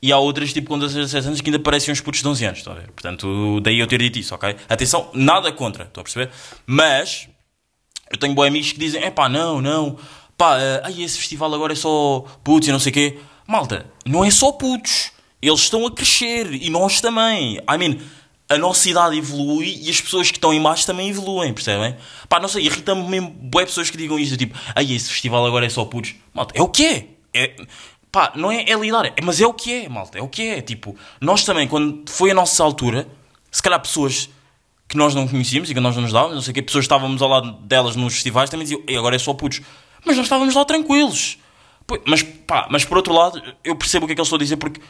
E 0.02 0.10
há 0.10 0.18
outras 0.18 0.52
tipo 0.52 0.68
com 0.68 0.78
16, 0.78 1.06
17 1.06 1.26
anos 1.28 1.40
que 1.40 1.50
ainda 1.50 1.60
parecem 1.60 1.92
uns 1.92 2.00
putos 2.00 2.20
de 2.20 2.28
11 2.28 2.44
anos. 2.44 2.58
Estão 2.58 2.72
a 2.72 2.76
ver? 2.76 2.90
Portanto, 2.90 3.60
daí 3.60 3.78
eu 3.78 3.86
ter 3.86 3.98
dito 3.98 4.18
isso, 4.18 4.34
ok? 4.34 4.56
Atenção, 4.68 5.10
nada 5.14 5.52
contra, 5.52 5.84
estão 5.84 6.00
a 6.00 6.04
perceber? 6.04 6.30
Mas 6.66 7.28
eu 8.10 8.18
tenho 8.18 8.34
bons 8.34 8.46
amigos 8.46 8.72
que 8.72 8.78
dizem: 8.78 9.02
é 9.02 9.10
pá, 9.10 9.28
não, 9.28 9.60
não, 9.60 9.96
pá, 10.36 10.58
ai, 10.82 11.02
esse 11.02 11.18
festival 11.18 11.54
agora 11.54 11.72
é 11.72 11.76
só 11.76 12.24
putos 12.42 12.68
e 12.68 12.72
não 12.72 12.78
sei 12.80 12.90
o 12.90 12.94
quê. 12.94 13.18
Malta, 13.46 13.86
não 14.04 14.24
é 14.24 14.30
só 14.30 14.52
putos. 14.52 15.12
Eles 15.40 15.60
estão 15.60 15.86
a 15.86 15.90
crescer 15.90 16.52
e 16.52 16.68
nós 16.70 17.00
também. 17.00 17.56
I 17.56 17.78
mean, 17.78 17.98
a 18.48 18.56
nossa 18.56 18.88
idade 18.88 19.16
evolui 19.16 19.78
e 19.82 19.90
as 19.90 20.00
pessoas 20.00 20.30
que 20.30 20.38
estão 20.38 20.52
em 20.52 20.60
baixo 20.60 20.86
também 20.86 21.10
evoluem, 21.10 21.52
percebem? 21.52 21.96
Pá, 22.28 22.40
não 22.40 22.48
sei, 22.48 22.64
irrita-me 22.64 23.06
mesmo 23.08 23.28
boé 23.30 23.66
pessoas 23.66 23.90
que 23.90 23.96
digam 23.96 24.18
isto, 24.18 24.36
tipo, 24.36 24.58
ai, 24.74 24.92
esse 24.92 25.10
festival 25.10 25.46
agora 25.46 25.66
é 25.66 25.68
só 25.68 25.84
putos. 25.84 26.14
Malta, 26.32 26.54
é 26.56 26.62
o 26.62 26.68
que 26.68 27.08
é? 27.34 27.56
Pá, 28.10 28.32
não 28.34 28.50
é, 28.50 28.62
é 28.62 28.74
lidar, 28.74 29.04
é, 29.04 29.14
mas 29.22 29.40
é 29.40 29.46
o 29.46 29.52
que 29.52 29.84
é, 29.84 29.88
malta, 29.88 30.18
é 30.18 30.22
o 30.22 30.28
que 30.28 30.42
é. 30.42 30.62
Tipo, 30.62 30.96
nós 31.20 31.44
também, 31.44 31.68
quando 31.68 32.10
foi 32.10 32.30
a 32.30 32.34
nossa 32.34 32.64
altura, 32.64 33.06
se 33.50 33.62
calhar 33.62 33.80
pessoas 33.80 34.30
que 34.88 34.96
nós 34.96 35.14
não 35.14 35.28
conhecíamos 35.28 35.70
e 35.70 35.74
que 35.74 35.80
nós 35.80 35.94
não 35.94 36.02
nos 36.02 36.12
dávamos, 36.12 36.34
não 36.34 36.42
sei 36.42 36.52
o 36.52 36.54
que, 36.54 36.62
pessoas 36.62 36.84
que 36.84 36.86
estávamos 36.86 37.20
ao 37.20 37.28
lado 37.28 37.52
delas 37.66 37.94
nos 37.94 38.14
festivais 38.14 38.48
também 38.48 38.66
diziam, 38.66 38.82
agora 38.98 39.14
é 39.14 39.18
só 39.18 39.34
putos. 39.34 39.60
Mas 40.06 40.16
nós 40.16 40.24
estávamos 40.24 40.54
lá 40.54 40.64
tranquilos. 40.64 41.36
Mas 42.06 42.22
pá, 42.22 42.66
mas 42.70 42.84
por 42.84 42.96
outro 42.96 43.12
lado, 43.12 43.42
eu 43.62 43.76
percebo 43.76 44.04
o 44.04 44.06
que 44.06 44.12
é 44.12 44.14
que 44.14 44.20
eles 44.20 44.26
estão 44.26 44.36
a 44.36 44.40
dizer 44.40 44.56
porque 44.56 44.80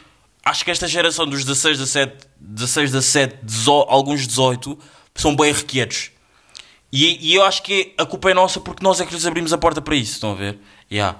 acho 0.43 0.63
que 0.65 0.71
esta 0.71 0.87
geração 0.87 1.25
dos 1.27 1.43
16, 1.43 1.77
17, 1.77 2.27
16, 2.39 2.91
17, 2.91 3.37
18, 3.43 3.89
alguns 3.89 4.25
18, 4.27 4.77
são 5.15 5.35
bem 5.35 5.51
requietos. 5.53 6.11
E, 6.91 7.31
e 7.31 7.35
eu 7.35 7.43
acho 7.45 7.61
que 7.61 7.93
a 7.97 8.05
culpa 8.05 8.31
é 8.31 8.33
nossa 8.33 8.59
porque 8.59 8.83
nós 8.83 8.99
é 8.99 9.05
que 9.05 9.13
lhes 9.13 9.25
abrimos 9.25 9.53
a 9.53 9.57
porta 9.57 9.81
para 9.81 9.95
isso, 9.95 10.13
estão 10.13 10.31
a 10.31 10.35
ver? 10.35 10.57
Yeah. 10.91 11.19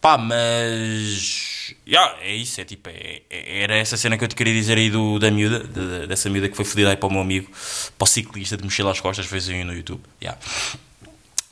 Pá, 0.00 0.16
mas. 0.18 1.74
Yeah, 1.86 2.16
é 2.20 2.34
isso, 2.34 2.60
é 2.60 2.64
tipo. 2.64 2.88
é- 2.88 3.22
é- 3.28 3.62
era 3.62 3.76
essa 3.76 3.96
cena 3.96 4.16
que 4.16 4.24
eu 4.24 4.28
te 4.28 4.34
queria 4.34 4.52
dizer 4.52 4.76
aí 4.78 4.90
do, 4.90 5.18
da 5.18 5.30
miúda, 5.30 5.60
de- 5.60 6.00
de- 6.00 6.06
dessa 6.06 6.28
miúda 6.30 6.48
que 6.48 6.56
foi 6.56 6.64
fodida 6.64 6.90
aí 6.90 6.96
para 6.96 7.06
o 7.06 7.12
meu 7.12 7.20
amigo, 7.20 7.50
para 7.98 8.04
o 8.04 8.06
ciclista 8.06 8.56
de 8.56 8.64
mochila 8.64 8.90
às 8.92 9.00
costas, 9.00 9.26
fez 9.26 9.48
aí 9.48 9.62
no 9.64 9.74
YouTube. 9.74 10.00
Yeah. 10.22 10.38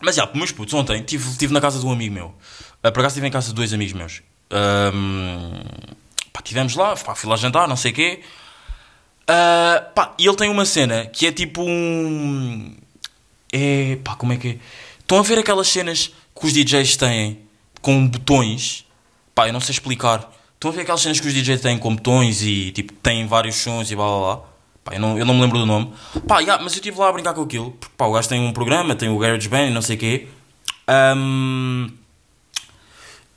Mas 0.01 0.17
já, 0.17 0.29
meus 0.35 0.51
putos, 0.53 0.75
ontem 0.75 1.01
estive 1.01 1.37
tive 1.37 1.53
na 1.53 1.61
casa 1.61 1.79
de 1.79 1.87
um 1.87 1.93
amigo 1.93 2.15
meu. 2.15 2.35
Ah, 2.83 2.91
por 2.91 3.01
acaso 3.01 3.13
estive 3.15 3.27
em 3.29 3.31
casa 3.31 3.49
de 3.49 3.55
dois 3.55 3.73
amigos 3.73 3.93
meus. 3.93 4.23
Pá, 4.51 4.93
estivemos 6.43 6.75
lá, 6.75 6.97
pá, 6.97 7.15
fui 7.15 7.29
lá 7.29 7.37
jantar, 7.37 7.69
não 7.69 7.77
sei 7.77 7.93
o 7.93 7.95
quê. 7.95 8.21
Ah, 9.27 9.85
pá, 9.95 10.15
e 10.19 10.27
ele 10.27 10.37
tem 10.37 10.51
uma 10.51 10.65
cena 10.65 11.07
que 11.07 11.27
é 11.27 11.33
tipo 11.33 11.63
um. 11.63 12.77
É. 13.53 13.97
pá, 14.03 14.15
como 14.15 14.33
é 14.33 14.37
que 14.37 14.49
é? 14.49 14.59
Estão 14.99 15.19
a 15.19 15.23
ver 15.23 15.39
aquelas 15.39 15.69
cenas 15.69 16.13
que 16.39 16.47
os 16.47 16.53
DJs 16.53 16.97
têm 16.97 17.39
com 17.81 18.07
botões? 18.07 18.87
Pá, 19.35 19.49
eu 19.49 19.53
não 19.53 19.61
sei 19.61 19.73
explicar. 19.73 20.31
Estão 20.55 20.71
a 20.71 20.75
ver 20.75 20.83
aquelas 20.83 21.01
cenas 21.01 21.21
que 21.21 21.27
os 21.27 21.35
DJs 21.35 21.61
têm 21.61 21.79
com 21.79 21.95
botões 21.95 22.43
e 22.43 22.73
tipo 22.73 22.93
têm 22.95 23.27
vários 23.27 23.57
sons 23.57 23.91
e 23.91 23.97
blá 23.97 24.07
blá 24.07 24.19
blá? 24.19 24.45
Pá, 24.85 24.95
eu 24.95 25.01
não, 25.01 25.19
eu 25.19 25.25
não 25.25 25.35
me 25.35 25.41
lembro 25.43 25.59
do 25.59 25.67
nome. 25.67 25.93
Pá, 26.27 26.41
yeah, 26.41 26.63
mas 26.63 26.73
eu 26.73 26.79
estive 26.79 26.99
lá 26.99 27.09
a 27.09 27.13
brincar 27.13 27.35
com 27.35 27.43
aquilo. 27.43 27.71
Porque 27.73 27.95
pá, 27.97 28.07
o 28.07 28.13
gajo 28.13 28.29
tem 28.29 28.41
um 28.41 28.53
programa, 28.53 28.95
tem 28.95 29.09
o 29.09 29.19
GarageBand 29.19 29.69
e 29.69 29.71
não 29.71 29.83
sei 29.83 29.97
o 29.97 29.99
quê. 29.99 30.29
Ahm, 30.89 31.89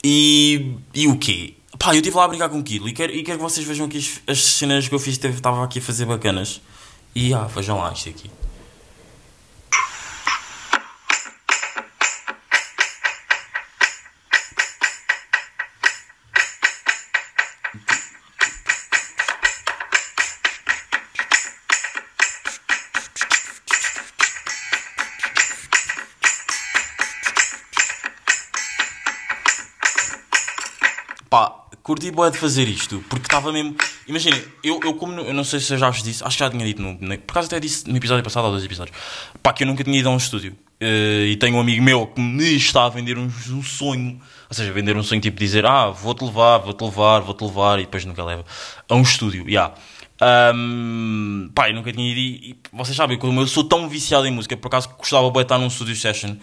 e, 0.04 0.76
e 0.94 1.08
o 1.08 1.18
quê? 1.18 1.56
Pá, 1.86 1.94
eu 1.94 1.98
estive 1.98 2.18
lá 2.18 2.24
a 2.24 2.28
brincar 2.28 2.50
com 2.50 2.58
aquilo 2.58 2.90
e 2.90 2.94
quero, 2.94 3.14
e 3.14 3.22
quero 3.22 3.38
que 3.38 3.44
vocês 3.44 3.64
vejam 3.64 3.86
aqui 3.86 4.00
as, 4.00 4.20
as 4.26 4.44
cenas 4.44 4.88
que 4.88 4.96
eu 4.96 4.98
fiz, 4.98 5.24
estava 5.24 5.64
aqui 5.64 5.78
a 5.78 5.82
fazer 5.84 6.06
bacanas. 6.06 6.60
E 7.14 7.32
ah, 7.32 7.44
vejam 7.44 7.78
lá 7.78 7.94
isto 7.94 8.10
aqui. 8.10 8.32
Curti 31.96 32.12
boa 32.12 32.30
de 32.30 32.38
fazer 32.38 32.68
isto, 32.68 33.04
porque 33.10 33.26
estava 33.26 33.52
mesmo. 33.54 33.74
Imagina, 34.06 34.38
eu, 34.62 34.80
eu 34.84 34.94
como. 34.96 35.14
Eu 35.22 35.34
não 35.34 35.46
sei 35.46 35.62
se 35.62 35.74
eu 35.74 35.78
já 35.78 35.90
vos 35.90 36.04
disse, 36.04 36.22
acho 36.24 36.38
que 36.38 36.44
já 36.44 36.50
tinha 36.50 36.66
dito, 36.66 36.82
no, 36.82 36.98
por 37.20 37.32
acaso 37.32 37.48
até 37.48 37.60
disse 37.60 37.90
no 37.90 37.96
episódio 37.96 38.24
passado 38.24 38.46
ou 38.46 38.52
dois 38.52 38.66
episódios. 38.66 38.96
Pá, 39.42 39.54
que 39.54 39.64
eu 39.64 39.68
nunca 39.68 39.84
tinha 39.84 39.98
ido 39.98 40.10
a 40.10 40.12
um 40.12 40.18
estúdio. 40.18 40.58
Eh, 40.80 41.28
e 41.32 41.36
tenho 41.38 41.56
um 41.56 41.60
amigo 41.62 41.82
meu 41.82 42.08
que 42.08 42.20
me 42.20 42.56
está 42.58 42.86
a 42.86 42.90
vender 42.90 43.18
um, 43.18 43.32
um 43.50 43.64
sonho. 43.64 44.20
Ou 44.50 44.54
seja, 44.54 44.74
vender 44.74 44.98
um 44.98 45.04
sonho 45.04 45.22
tipo 45.22 45.40
dizer: 45.40 45.66
Ah, 45.66 45.90
vou-te 45.90 46.26
levar, 46.26 46.58
vou-te 46.58 46.84
levar, 46.84 47.22
vou-te 47.22 47.44
levar, 47.46 47.80
e 47.80 47.84
depois 47.84 48.04
nunca 48.04 48.24
leva. 48.24 48.44
A 48.90 48.96
um 48.96 49.02
estúdio, 49.02 49.46
já. 49.48 49.74
Ahm, 50.20 51.50
pá, 51.54 51.70
eu 51.70 51.76
nunca 51.76 51.92
tinha 51.92 52.10
ido 52.10 52.20
e, 52.20 52.52
e 52.52 52.58
vocês 52.72 52.96
sabem, 52.96 53.18
como 53.18 53.42
eu 53.42 53.48
sou 53.48 53.66
tão 53.66 53.88
viciado 53.88 54.26
em 54.26 54.32
música, 54.32 54.56
por 54.56 54.68
acaso 54.68 54.90
gostava 54.98 55.30
de 55.30 55.40
estar 55.42 55.58
num 55.58 55.70
studio 55.70 55.96
session 55.96 56.36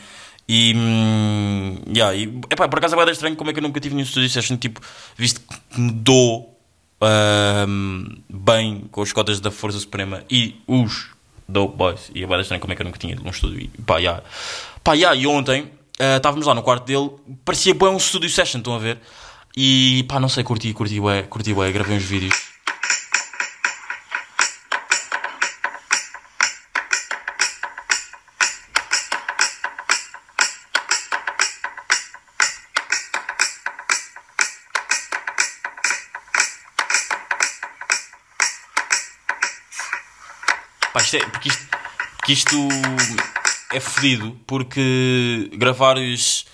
e, 0.48 0.74
hum, 0.74 1.76
yeah, 1.94 2.14
e 2.14 2.24
epá, 2.50 2.68
por 2.68 2.78
acaso 2.78 3.00
é 3.00 3.10
estranho 3.10 3.36
como 3.36 3.50
é 3.50 3.52
que 3.52 3.58
eu 3.58 3.62
nunca 3.62 3.80
tive 3.80 3.94
nenhum 3.94 4.06
studio 4.06 4.28
session, 4.28 4.56
tipo, 4.56 4.80
visto 5.16 5.40
que 5.40 5.80
me 5.80 5.92
dou 5.92 6.58
ahm, 7.00 8.04
bem 8.28 8.84
com 8.90 9.00
os 9.00 9.12
cotas 9.12 9.40
da 9.40 9.50
Força 9.50 9.78
Suprema 9.78 10.24
e 10.30 10.60
os 10.66 11.10
Dope 11.48 11.76
Boys, 11.76 12.10
e 12.14 12.22
é 12.22 12.26
bem 12.26 12.40
estranho 12.40 12.60
como 12.60 12.72
é 12.72 12.76
que 12.76 12.82
eu 12.82 12.86
nunca 12.86 12.98
tinha 12.98 13.12
ido 13.12 13.22
num 13.22 13.30
estúdio, 13.30 13.60
e 13.60 13.82
pá, 13.82 13.98
yeah. 13.98 14.22
pá, 14.82 14.94
yeah, 14.94 15.16
e 15.18 15.26
ontem 15.26 15.70
ah, 15.98 16.16
estávamos 16.16 16.46
lá 16.46 16.54
no 16.54 16.62
quarto 16.62 16.84
dele, 16.84 17.10
parecia 17.44 17.74
bem 17.74 17.88
um 17.88 17.98
studio 17.98 18.28
session, 18.28 18.58
estão 18.58 18.74
a 18.74 18.78
ver? 18.78 18.98
E 19.56 20.04
pá, 20.08 20.18
não 20.18 20.28
sei, 20.28 20.42
curti, 20.42 20.72
curti, 20.72 20.98
ué, 20.98 21.22
curti, 21.22 21.52
ué, 21.52 21.70
gravei 21.70 21.96
uns 21.96 22.02
vídeos. 22.02 22.51
Pá, 40.92 41.00
isto 41.00 41.16
é, 41.16 41.20
porque 41.20 41.48
isto, 41.48 41.66
porque 42.18 42.32
isto 42.32 42.68
é 43.72 43.80
fedido, 43.80 44.38
porque 44.46 45.50
gravar 45.54 45.96
os. 45.96 46.44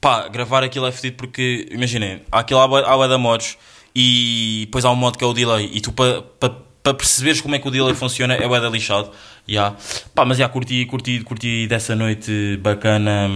Pá, 0.00 0.28
gravar 0.28 0.62
aquilo 0.62 0.86
é 0.86 0.92
fedido 0.92 1.16
porque, 1.16 1.68
imaginem, 1.70 2.22
aquilo 2.30 2.60
há 2.60 3.04
há 3.04 3.06
da 3.06 3.18
modos 3.18 3.56
e 3.94 4.62
depois 4.66 4.84
há 4.84 4.90
um 4.90 4.96
modo 4.96 5.18
que 5.18 5.24
é 5.24 5.26
o 5.26 5.32
delay 5.32 5.70
e 5.72 5.80
tu 5.80 5.92
para 5.92 6.22
pa, 6.22 6.50
pa 6.82 6.94
perceberes 6.94 7.40
como 7.40 7.54
é 7.54 7.58
que 7.58 7.68
o 7.68 7.70
delay 7.70 7.94
funciona 7.94 8.34
é 8.34 8.48
da 8.48 8.68
lixado. 8.68 9.10
Yeah. 9.48 9.76
Pá, 10.14 10.24
mas 10.24 10.38
já 10.38 10.48
curti, 10.48 10.86
curti, 10.86 11.20
curti 11.20 11.66
dessa 11.66 11.94
noite 11.96 12.58
bacana. 12.62 13.28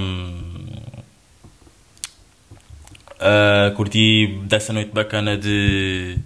ah, 3.21 3.73
curti 3.77 4.38
dessa 4.45 4.73
noite 4.73 4.92
bacana 4.92 5.37
de 5.37 6.19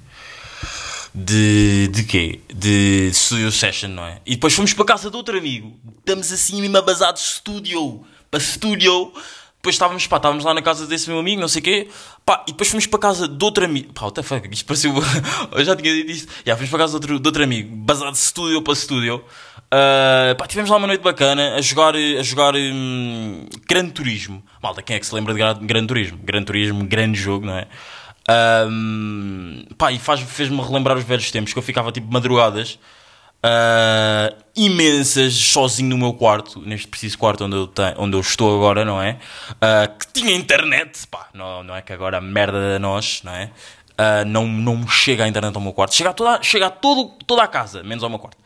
de, 1.15 1.89
de 1.89 2.05
quê? 2.05 2.41
De 2.53 3.11
studio 3.13 3.51
session, 3.51 3.89
não 3.89 4.05
é? 4.05 4.21
E 4.25 4.35
depois 4.35 4.55
fomos 4.55 4.73
para 4.73 4.85
casa 4.85 5.11
de 5.11 5.17
outro 5.17 5.37
amigo. 5.37 5.77
Estamos 5.99 6.33
assim 6.33 6.61
mesmo 6.61 6.77
abasados 6.77 7.37
studio. 7.37 8.05
Para 8.31 8.41
studio. 8.41 9.13
Depois 9.57 9.75
estávamos, 9.75 10.07
pá, 10.07 10.17
estávamos 10.17 10.43
lá 10.43 10.55
na 10.55 10.63
casa 10.63 10.87
desse 10.87 11.11
meu 11.11 11.19
amigo, 11.19 11.39
não 11.39 11.49
sei 11.49 11.61
o 11.61 11.65
quê. 11.65 11.89
Pá, 12.25 12.45
e 12.49 12.53
depois 12.53 12.71
fomos 12.71 12.87
para 12.87 12.99
casa 12.99 13.29
de 13.29 13.45
outro 13.45 13.65
amigo. 13.65 13.93
Pá, 13.93 14.07
what 14.07 14.15
the 14.15 14.23
fuck, 14.23 14.49
isto 14.51 14.65
pareceu... 14.65 14.95
Eu 15.53 15.65
já 15.65 15.77
tinha 15.77 15.93
dito 15.93 16.11
isto. 16.11 16.33
Já, 16.47 16.57
fomos 16.57 16.71
para 16.71 16.79
casa 16.79 16.93
de 16.93 16.97
outro, 16.97 17.21
de 17.21 17.29
outro 17.29 17.45
amigo. 17.45 17.77
Basado 17.77 18.13
de 18.13 18.61
para 18.63 18.75
studio. 18.75 19.23
Ah, 19.71 20.35
pá, 20.37 20.47
tivemos 20.47 20.71
lá 20.71 20.77
uma 20.77 20.87
noite 20.87 21.03
bacana 21.03 21.57
a 21.57 21.61
jogar, 21.61 21.95
a 21.95 22.23
jogar 22.23 22.55
Gran 23.69 23.89
Turismo. 23.91 24.43
Malta, 24.63 24.83
quem 24.83 24.97
é 24.97 24.99
que 24.99 25.07
se 25.07 25.15
lembra 25.15 25.33
de 25.35 25.39
Gran, 25.39 25.55
Gran 25.61 25.87
Turismo? 25.87 26.19
Gran 26.23 26.43
Turismo, 26.43 26.85
grande 26.85 27.19
jogo, 27.19 27.47
não 27.47 27.55
é? 27.55 27.69
Ahm, 28.29 29.65
pá, 29.77 29.91
e 29.93 29.99
fez-me 29.99 30.61
relembrar 30.63 30.97
os 30.97 31.05
velhos 31.05 31.31
tempos 31.31 31.53
que 31.53 31.59
eu 31.59 31.63
ficava 31.63 31.91
tipo 31.91 32.13
madrugadas 32.13 32.79
ah, 33.43 34.33
imensas 34.55 35.33
sozinho 35.35 35.89
no 35.91 35.99
meu 35.99 36.13
quarto, 36.13 36.61
neste 36.61 36.87
preciso 36.89 37.17
quarto 37.19 37.45
onde 37.45 37.57
eu, 37.57 37.67
te- 37.67 37.95
onde 37.97 38.17
eu 38.17 38.21
estou 38.21 38.55
agora, 38.57 38.85
não 38.85 39.01
é? 39.01 39.19
Ah, 39.61 39.89
que 39.89 40.07
tinha 40.13 40.35
internet, 40.35 41.07
pá, 41.09 41.29
não, 41.35 41.63
não 41.63 41.75
é 41.75 41.83
que 41.83 41.93
agora 41.93 42.19
a 42.19 42.21
merda 42.21 42.75
de 42.75 42.79
nós, 42.79 43.23
não 43.25 43.33
é? 43.33 43.51
Ah, 43.97 44.25
não, 44.25 44.47
não 44.47 44.87
chega 44.87 45.25
a 45.25 45.29
internet 45.29 45.55
ao 45.55 45.61
meu 45.63 45.73
quarto, 45.73 45.95
chega 45.95 46.11
a, 46.11 46.13
toda, 46.13 46.43
chega 46.43 46.67
a 46.67 46.71
todo, 46.71 47.09
toda 47.27 47.43
a 47.43 47.49
casa, 47.49 47.83
menos 47.83 48.05
ao 48.05 48.11
meu 48.11 48.19
quarto. 48.19 48.39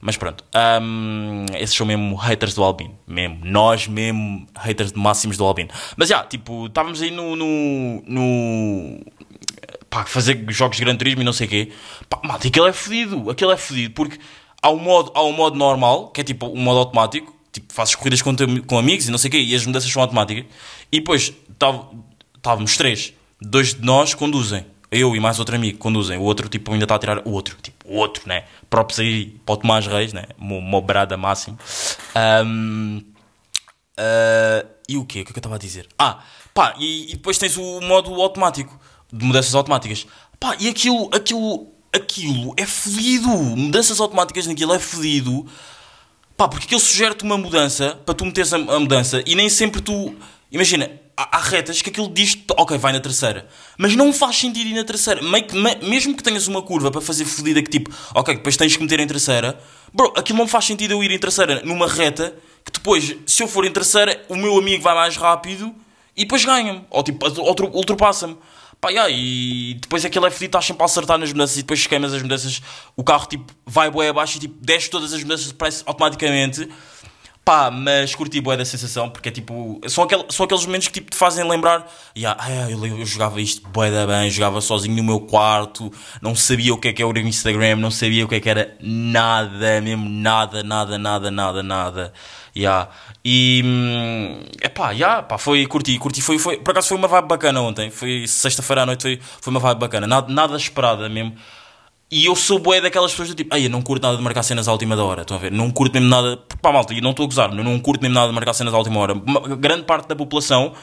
Mas 0.00 0.16
pronto, 0.16 0.42
ahm, 0.54 1.44
esses 1.54 1.76
são 1.76 1.86
mesmo 1.86 2.16
haters 2.16 2.54
do 2.54 2.64
Albino. 2.64 2.98
Mesmo, 3.06 3.40
nós 3.44 3.86
mesmo 3.86 4.46
haters 4.56 4.92
máximos 4.92 5.36
do 5.36 5.44
Albino. 5.44 5.68
Mas 5.96 6.08
já, 6.08 6.24
tipo, 6.24 6.66
estávamos 6.66 7.02
aí 7.02 7.10
no. 7.10 7.36
no, 7.36 8.02
no 8.06 9.00
pá, 9.90 10.06
fazer 10.06 10.42
jogos 10.48 10.78
de 10.78 10.84
Gran 10.84 10.96
Turismo 10.96 11.20
e 11.20 11.24
não 11.24 11.34
sei 11.34 11.46
o 11.46 11.50
quê. 11.50 11.72
Pá, 12.08 12.18
malta, 12.24 12.48
aquilo 12.48 12.66
é 12.66 12.72
fodido. 12.72 13.30
Aquilo 13.30 13.50
é 13.50 13.58
fodido 13.58 13.92
porque 13.92 14.18
há 14.62 14.70
um 14.70 14.78
modo, 14.78 15.12
há 15.14 15.22
um 15.22 15.32
modo 15.32 15.58
normal, 15.58 16.08
que 16.08 16.22
é 16.22 16.24
tipo 16.24 16.46
um 16.46 16.62
modo 16.62 16.78
automático. 16.78 17.36
Tipo, 17.52 17.72
fazes 17.74 17.94
corridas 17.94 18.22
com, 18.22 18.34
com 18.66 18.78
amigos 18.78 19.08
e 19.08 19.10
não 19.10 19.18
sei 19.18 19.28
o 19.28 19.32
quê, 19.32 19.38
e 19.40 19.54
as 19.54 19.66
mudanças 19.66 19.90
são 19.90 20.00
automáticas. 20.00 20.46
E 20.90 20.98
depois 21.00 21.34
estávamos 22.36 22.76
três. 22.76 23.12
Dois 23.42 23.74
de 23.74 23.84
nós 23.84 24.14
conduzem. 24.14 24.64
Eu 24.90 25.14
e 25.14 25.20
mais 25.20 25.38
outro 25.38 25.54
amigo 25.54 25.78
conduzem. 25.78 26.18
O 26.18 26.22
outro, 26.22 26.48
tipo, 26.48 26.72
ainda 26.72 26.84
está 26.84 26.96
a 26.96 26.98
tirar. 26.98 27.18
O 27.26 27.30
outro, 27.30 27.56
tipo, 27.62 27.88
o 27.88 27.96
outro, 27.96 28.28
né? 28.28 28.44
Próprio 28.68 29.00
aí 29.00 29.26
para 29.44 29.52
o 29.52 29.56
Tomás 29.56 29.86
Reis, 29.86 30.12
né? 30.12 30.24
Mo 30.36 30.80
brada 30.80 31.16
máximo. 31.16 31.58
Ahm, 32.14 33.00
ah, 34.00 34.64
e 34.88 34.96
o 34.96 35.04
quê? 35.04 35.20
O 35.20 35.24
que 35.24 35.30
é 35.30 35.32
que 35.32 35.38
eu 35.38 35.40
estava 35.40 35.56
a 35.56 35.58
dizer? 35.58 35.86
Ah, 35.98 36.20
pá, 36.54 36.74
e, 36.78 37.10
e 37.10 37.12
depois 37.12 37.36
tens 37.36 37.56
o 37.56 37.80
modo 37.82 38.12
automático, 38.20 38.78
de 39.12 39.24
mudanças 39.24 39.54
automáticas. 39.54 40.06
Pá, 40.38 40.56
e 40.58 40.68
aquilo, 40.68 41.10
aquilo, 41.12 41.68
aquilo 41.92 42.54
é 42.56 42.64
fodido. 42.66 43.28
Mudanças 43.28 44.00
automáticas 44.00 44.46
naquilo 44.46 44.72
é 44.72 44.78
fodido. 44.78 45.46
Pá, 46.36 46.48
porque 46.48 46.64
aquilo 46.64 46.80
sugere-te 46.80 47.24
uma 47.24 47.36
mudança 47.36 48.00
para 48.06 48.14
tu 48.14 48.24
meteres 48.24 48.52
a, 48.52 48.56
a 48.56 48.80
mudança 48.80 49.22
e 49.26 49.34
nem 49.34 49.48
sempre 49.48 49.82
tu. 49.82 50.14
Imagina, 50.52 50.90
há, 51.16 51.38
há 51.38 51.40
retas 51.40 51.80
que 51.80 51.90
aquilo 51.90 52.08
diz 52.08 52.36
ok, 52.56 52.76
vai 52.76 52.92
na 52.92 53.00
terceira. 53.00 53.48
Mas 53.78 53.94
não 53.94 54.12
faz 54.12 54.36
sentido 54.36 54.68
ir 54.68 54.74
na 54.74 54.84
terceira. 54.84 55.20
Mesmo 55.82 56.16
que 56.16 56.22
tenhas 56.22 56.48
uma 56.48 56.62
curva 56.62 56.90
para 56.90 57.00
fazer 57.00 57.24
fodida 57.24 57.62
que 57.62 57.70
tipo, 57.70 57.90
ok, 58.14 58.34
depois 58.34 58.56
tens 58.56 58.76
que 58.76 58.82
meter 58.82 59.00
em 59.00 59.06
terceira. 59.06 59.58
Bro, 59.92 60.12
aquilo 60.16 60.38
não 60.38 60.48
faz 60.48 60.64
sentido 60.64 60.92
eu 60.92 61.04
ir 61.04 61.10
em 61.10 61.18
terceira 61.18 61.62
numa 61.64 61.86
reta 61.86 62.34
que 62.64 62.72
depois, 62.72 63.16
se 63.26 63.42
eu 63.42 63.48
for 63.48 63.64
em 63.64 63.72
terceira, 63.72 64.24
o 64.28 64.36
meu 64.36 64.58
amigo 64.58 64.82
vai 64.82 64.94
mais 64.94 65.16
rápido 65.16 65.74
e 66.16 66.24
depois 66.24 66.44
ganha-me. 66.44 66.84
Ou 66.90 67.02
tipo, 67.02 67.26
ultrapassa-me. 67.72 68.36
Pá, 68.80 68.88
yeah, 68.88 69.10
e 69.14 69.74
depois 69.74 70.06
aquilo 70.06 70.24
é 70.24 70.30
fedido, 70.30 70.46
estás 70.46 70.64
sempre 70.64 70.82
a 70.82 70.86
acertar 70.86 71.18
nas 71.18 71.30
mudanças 71.30 71.58
e 71.58 71.60
depois 71.60 71.86
queimas 71.86 72.14
as 72.14 72.22
mudanças, 72.22 72.62
o 72.96 73.04
carro 73.04 73.26
tipo 73.26 73.52
vai 73.66 73.90
bué 73.90 74.08
abaixo 74.08 74.38
e 74.38 74.40
tipo 74.40 74.54
desce 74.64 74.88
todas 74.88 75.12
as 75.12 75.22
mudanças 75.22 75.52
parece 75.52 75.82
automaticamente. 75.84 76.66
Pá, 77.50 77.68
mas 77.68 78.14
curti 78.14 78.40
bué 78.40 78.56
da 78.56 78.64
sensação 78.64 79.10
porque 79.10 79.28
é 79.28 79.32
tipo, 79.32 79.80
são, 79.88 80.06
são 80.28 80.44
aqueles 80.44 80.64
momentos 80.64 80.86
que 80.86 80.94
tipo 80.94 81.10
te 81.10 81.16
fazem 81.16 81.42
lembrar, 81.48 81.84
yeah, 82.16 82.40
ah, 82.40 82.70
eu, 82.70 82.86
eu 82.86 83.04
jogava 83.04 83.40
isto 83.40 83.68
bué 83.70 83.90
da 83.90 84.06
bem, 84.06 84.30
jogava 84.30 84.60
sozinho 84.60 84.94
no 84.94 85.02
meu 85.02 85.18
quarto, 85.18 85.92
não 86.22 86.36
sabia 86.36 86.72
o 86.72 86.78
que 86.78 86.86
é 86.86 86.92
que 86.92 87.02
era 87.02 87.10
o 87.10 87.18
Instagram, 87.18 87.74
não 87.74 87.90
sabia 87.90 88.24
o 88.24 88.28
que 88.28 88.36
é 88.36 88.40
que 88.40 88.48
era 88.48 88.76
nada, 88.80 89.80
mesmo 89.80 90.08
nada, 90.08 90.62
nada, 90.62 90.96
nada, 90.96 91.28
nada, 91.32 91.60
nada. 91.60 92.12
Yeah. 92.56 92.88
E 93.24 93.62
hum, 93.64 94.44
epá, 94.62 94.92
yeah, 94.92 95.20
pá, 95.20 95.36
foi 95.36 95.66
curti, 95.66 95.98
curti, 95.98 96.22
foi, 96.22 96.38
foi, 96.38 96.56
por 96.58 96.70
acaso 96.70 96.86
foi 96.86 96.98
uma 96.98 97.08
vibe 97.08 97.26
bacana 97.26 97.60
ontem, 97.62 97.90
foi 97.90 98.28
sexta-feira 98.28 98.82
à 98.82 98.86
noite, 98.86 99.02
foi, 99.02 99.20
foi 99.40 99.50
uma 99.50 99.58
vibe 99.58 99.80
bacana, 99.80 100.06
nada, 100.06 100.32
nada 100.32 100.56
esperada 100.56 101.08
mesmo. 101.08 101.34
E 102.10 102.26
eu 102.26 102.34
sou 102.34 102.58
bué 102.58 102.80
daquelas 102.80 103.12
pessoas 103.12 103.28
do 103.28 103.34
tipo, 103.36 103.54
ai, 103.54 103.66
eu 103.66 103.70
não 103.70 103.80
curto 103.80 104.02
nada 104.02 104.16
de 104.16 104.22
marcar 104.22 104.42
cenas 104.42 104.66
à 104.66 104.72
última 104.72 104.96
da 104.96 105.04
hora, 105.04 105.22
estão 105.22 105.36
a 105.36 105.40
ver? 105.40 105.52
Não 105.52 105.70
curto 105.70 105.92
mesmo 105.94 106.08
nada, 106.08 106.36
pá, 106.60 106.72
malta, 106.72 106.92
e 106.92 107.00
não 107.00 107.10
estou 107.10 107.22
a 107.24 107.26
gozar, 107.28 107.56
eu 107.56 107.62
não 107.62 107.78
curto 107.78 108.02
mesmo 108.02 108.14
nada 108.14 108.26
de 108.28 108.34
marcar 108.34 108.52
cenas 108.52 108.74
à 108.74 108.78
última 108.78 108.98
hora. 108.98 109.12
Uma- 109.12 109.40
grande 109.56 109.84
parte 109.84 110.08
da 110.08 110.16
população, 110.16 110.74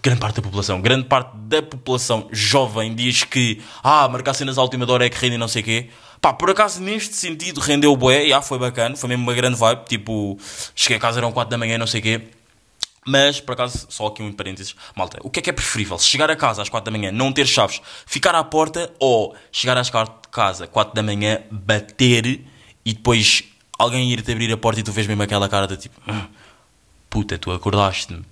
grande 0.00 0.20
parte 0.20 0.36
da 0.36 0.42
população, 0.42 0.80
grande 0.80 1.04
parte 1.08 1.36
da 1.36 1.60
população 1.62 2.28
jovem 2.30 2.94
diz 2.94 3.24
que, 3.24 3.60
ah, 3.82 4.08
marcar 4.08 4.34
cenas 4.34 4.56
à 4.56 4.62
última 4.62 4.86
da 4.86 4.92
hora 4.92 5.06
é 5.06 5.10
que 5.10 5.18
rende 5.18 5.34
e 5.34 5.38
não 5.38 5.48
sei 5.48 5.62
o 5.62 5.64
quê. 5.64 5.88
Pá, 6.20 6.32
por 6.32 6.48
acaso 6.48 6.80
neste 6.80 7.16
sentido 7.16 7.58
rendeu 7.60 7.96
bué, 7.96 8.26
e 8.28 8.32
ah, 8.32 8.40
foi 8.40 8.56
bacana, 8.58 8.94
foi 8.94 9.08
mesmo 9.08 9.24
uma 9.24 9.34
grande 9.34 9.56
vibe, 9.58 9.84
tipo, 9.88 10.38
cheguei 10.76 10.96
a 10.96 11.00
casa 11.00 11.18
eram 11.18 11.32
4 11.32 11.50
da 11.50 11.58
manhã, 11.58 11.76
não 11.76 11.88
sei 11.88 12.00
o 12.00 12.02
quê. 12.04 12.20
Mas, 13.06 13.40
por 13.40 13.52
acaso, 13.52 13.86
só 13.88 14.08
aqui 14.08 14.20
um 14.20 14.32
parênteses. 14.32 14.74
Malta, 14.96 15.18
o 15.22 15.30
que 15.30 15.38
é 15.38 15.42
que 15.42 15.50
é 15.50 15.52
preferível? 15.52 15.96
Chegar 15.98 16.28
a 16.28 16.34
casa 16.34 16.60
às 16.60 16.68
4 16.68 16.90
da 16.90 16.98
manhã, 16.98 17.12
não 17.12 17.32
ter 17.32 17.46
chaves, 17.46 17.80
ficar 18.04 18.34
à 18.34 18.42
porta 18.42 18.92
ou 18.98 19.34
chegar 19.52 19.76
às 19.78 19.88
4 19.88 20.12
de 20.22 20.28
casa, 20.28 20.66
4 20.66 20.92
da 20.92 21.02
manhã, 21.04 21.40
bater 21.50 22.44
e 22.84 22.92
depois 22.92 23.44
alguém 23.78 24.12
ir-te 24.12 24.32
abrir 24.32 24.52
a 24.52 24.56
porta 24.56 24.80
e 24.80 24.82
tu 24.82 24.90
vês 24.90 25.06
mesmo 25.06 25.22
aquela 25.22 25.48
cara 25.48 25.68
de 25.68 25.76
tipo, 25.76 26.00
"Hum, 26.10 26.26
puta, 27.08 27.38
tu 27.38 27.52
acordaste-me. 27.52 28.24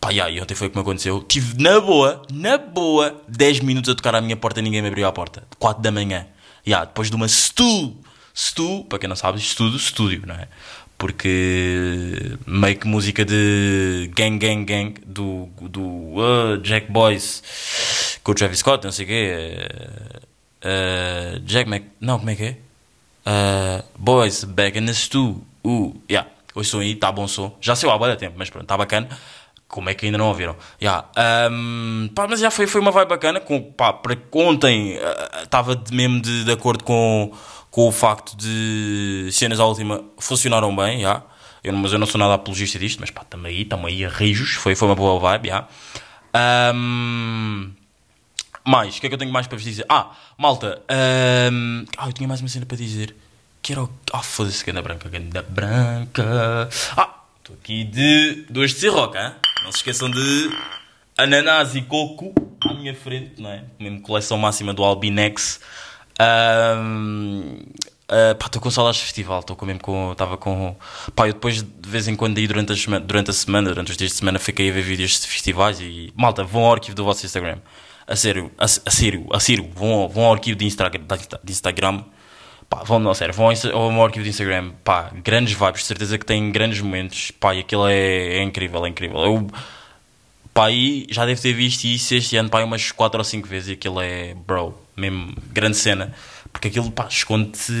Pá, 0.00 0.12
e 0.12 0.40
ontem 0.40 0.54
foi 0.54 0.66
o 0.66 0.70
que 0.70 0.76
me 0.76 0.82
aconteceu. 0.82 1.22
Tive 1.22 1.62
na 1.62 1.80
boa, 1.80 2.20
na 2.30 2.58
boa, 2.58 3.22
10 3.28 3.60
minutos 3.60 3.90
a 3.90 3.94
tocar 3.94 4.14
à 4.14 4.20
minha 4.20 4.36
porta 4.36 4.60
e 4.60 4.62
ninguém 4.62 4.82
me 4.82 4.88
abriu 4.88 5.06
a 5.06 5.12
porta. 5.12 5.46
4 5.58 5.82
da 5.82 5.90
manhã. 5.90 6.26
Yeah, 6.66 6.84
depois 6.84 7.08
de 7.10 7.16
uma 7.16 7.28
stu, 7.28 7.96
stu, 8.34 8.84
para 8.88 8.98
quem 8.98 9.08
não 9.08 9.16
sabe, 9.16 9.38
estudo, 9.38 9.76
estúdio, 9.76 10.24
não 10.26 10.34
é? 10.34 10.48
Porque 11.04 12.38
meio 12.46 12.78
que 12.78 12.88
música 12.88 13.26
de 13.26 14.10
Gang 14.16 14.38
Gang 14.38 14.64
Gang 14.64 14.94
do, 15.04 15.50
do 15.60 15.82
uh, 15.82 16.56
Jack 16.62 16.90
Boys 16.90 18.18
com 18.24 18.32
o 18.32 18.34
Travis 18.34 18.60
Scott, 18.60 18.82
não 18.82 18.90
sei 18.90 19.04
o 19.04 19.08
quê. 19.08 19.68
Uh, 20.64 21.40
Jack 21.40 21.68
Mac. 21.68 21.82
Não, 22.00 22.18
como 22.18 22.30
é 22.30 22.34
que 22.34 22.44
é? 22.44 22.56
Uh, 23.26 23.84
boys, 23.98 24.44
back 24.44 24.78
in 24.78 24.86
the 24.86 24.94
stew. 24.94 25.44
Uh, 25.62 25.94
yeah. 26.10 26.26
Hoje 26.54 26.70
som 26.70 26.80
aí, 26.80 26.94
tá 26.94 27.12
bom 27.12 27.28
som. 27.28 27.54
Já 27.60 27.76
saiu 27.76 27.90
há 27.92 27.98
bastante 27.98 28.20
tempo, 28.20 28.36
mas 28.38 28.48
pronto, 28.48 28.64
tá 28.64 28.78
bacana. 28.78 29.06
Como 29.68 29.90
é 29.90 29.94
que 29.94 30.06
ainda 30.06 30.16
não 30.16 30.28
ouviram? 30.28 30.56
Yeah. 30.80 31.06
Um, 31.50 32.08
pá, 32.14 32.26
mas 32.26 32.40
já 32.40 32.50
foi, 32.50 32.66
foi 32.66 32.80
uma 32.80 32.90
vibe 32.90 33.10
bacana. 33.10 33.40
Com, 33.40 33.60
pá, 33.60 33.92
para 33.92 34.16
ontem 34.32 34.98
estava 35.42 35.78
mesmo 35.92 36.22
de, 36.22 36.44
de 36.44 36.52
acordo 36.52 36.82
com, 36.82 37.30
com 37.74 37.88
o 37.88 37.90
facto 37.90 38.36
de 38.36 39.28
cenas 39.32 39.58
à 39.58 39.64
última 39.64 40.04
funcionaram 40.16 40.74
bem. 40.76 40.98
Yeah. 40.98 41.24
Eu, 41.64 41.72
mas 41.72 41.92
eu 41.92 41.98
não 41.98 42.06
sou 42.06 42.20
nada 42.20 42.34
apologista 42.34 42.78
disto, 42.78 43.00
mas 43.00 43.10
pá, 43.10 43.22
estamos 43.22 43.46
aí, 43.46 43.62
estamos 43.62 43.86
aí 43.86 44.04
a 44.04 44.08
rijos. 44.08 44.52
Foi, 44.52 44.76
foi 44.76 44.86
uma 44.86 44.94
boa 44.94 45.18
vibe. 45.18 45.48
Yeah. 45.48 45.68
Um, 46.72 47.72
mais, 48.64 48.96
o 48.96 49.00
que 49.00 49.06
é 49.06 49.08
que 49.08 49.14
eu 49.16 49.18
tenho 49.18 49.32
mais 49.32 49.48
para 49.48 49.56
vos 49.56 49.64
dizer? 49.64 49.84
Ah, 49.88 50.12
malta, 50.38 50.80
ahm, 50.88 51.84
ah, 51.98 52.06
eu 52.06 52.12
tinha 52.12 52.28
mais 52.28 52.40
uma 52.40 52.48
cena 52.48 52.64
para 52.64 52.76
dizer. 52.76 53.12
Que 53.60 53.72
era 53.72 53.82
o. 53.82 53.90
Ah, 54.12 54.22
foda-se, 54.22 54.64
ganda 54.64 54.80
branca, 54.80 55.08
ganda 55.08 55.42
branca. 55.42 56.68
Ah, 56.96 57.22
estou 57.38 57.56
aqui 57.56 57.82
de. 57.82 58.46
Dois 58.48 58.72
de 58.72 58.78
Ciroca, 58.78 59.18
hein? 59.18 59.32
Não 59.64 59.72
se 59.72 59.78
esqueçam 59.78 60.08
de. 60.08 60.56
Ananás 61.18 61.74
e 61.74 61.82
coco 61.82 62.32
à 62.60 62.72
minha 62.72 62.94
frente, 62.94 63.42
não 63.42 63.50
é? 63.50 63.64
Mesmo 63.80 64.00
coleção 64.00 64.38
máxima 64.38 64.72
do 64.72 64.84
Albinex. 64.84 65.58
Ahm, 66.18 67.58
ah, 68.08 68.34
pá, 68.38 68.46
estou 68.46 68.60
com 68.60 68.70
saudades 68.70 69.00
de 69.00 69.06
festival, 69.06 69.40
estou 69.40 69.56
mesmo 69.62 69.80
com. 69.80 70.12
Estava 70.12 70.36
com. 70.36 70.76
Pá, 71.16 71.26
eu 71.28 71.32
depois 71.32 71.62
de 71.62 71.88
vez 71.88 72.06
em 72.06 72.14
quando 72.14 72.38
aí 72.38 72.46
durante 72.46 72.72
a, 72.72 72.76
semana, 72.76 73.04
durante 73.04 73.30
a 73.30 73.32
semana, 73.32 73.68
durante 73.70 73.90
os 73.90 73.96
dias 73.96 74.10
de 74.10 74.16
semana, 74.16 74.38
fiquei 74.38 74.70
a 74.70 74.72
ver 74.72 74.82
vídeos 74.82 75.20
de 75.20 75.26
festivais 75.26 75.80
e. 75.80 76.12
Malta, 76.16 76.44
vão 76.44 76.64
ao 76.64 76.74
arquivo 76.74 76.94
do 76.94 77.04
vosso 77.04 77.24
Instagram. 77.24 77.58
A 78.06 78.14
sério, 78.16 78.50
a, 78.58 78.64
a 78.64 78.68
sério, 78.68 79.26
a 79.32 79.40
sério, 79.40 79.70
vão, 79.74 80.08
vão 80.08 80.24
ao 80.24 80.34
arquivo 80.34 80.56
de 80.58 80.66
Instagram, 80.66 81.00
de 81.42 81.52
Instagram 81.52 82.04
pá, 82.68 82.82
vão, 82.84 82.98
não, 82.98 83.14
sério, 83.14 83.34
vão 83.34 83.46
ao, 83.72 84.04
arquivo 84.04 84.24
de 84.24 84.30
Instagram, 84.30 84.72
pá, 84.84 85.10
grandes 85.22 85.54
vibes, 85.54 85.80
de 85.80 85.86
certeza 85.86 86.18
que 86.18 86.26
têm 86.26 86.50
grandes 86.50 86.80
momentos, 86.80 87.30
pá, 87.32 87.54
e 87.54 87.60
aquilo 87.60 87.86
é, 87.86 88.38
é 88.38 88.42
incrível, 88.42 88.84
é 88.84 88.88
incrível. 88.88 89.18
Eu, 89.20 89.46
pá, 90.52 90.66
aí 90.66 91.06
já 91.10 91.24
deve 91.24 91.40
ter 91.40 91.52
visto 91.52 91.84
isso 91.84 92.14
este 92.14 92.36
ano, 92.36 92.50
pá, 92.50 92.62
umas 92.62 92.92
4 92.92 93.18
ou 93.18 93.24
5 93.24 93.48
vezes, 93.48 93.68
e 93.70 93.72
aquilo 93.72 94.00
é, 94.00 94.34
bro, 94.34 94.74
mesmo, 94.96 95.34
grande 95.52 95.76
cena. 95.76 96.12
Porque 96.52 96.68
aquilo, 96.68 96.90
pá, 96.92 97.08
esconde-te, 97.10 97.72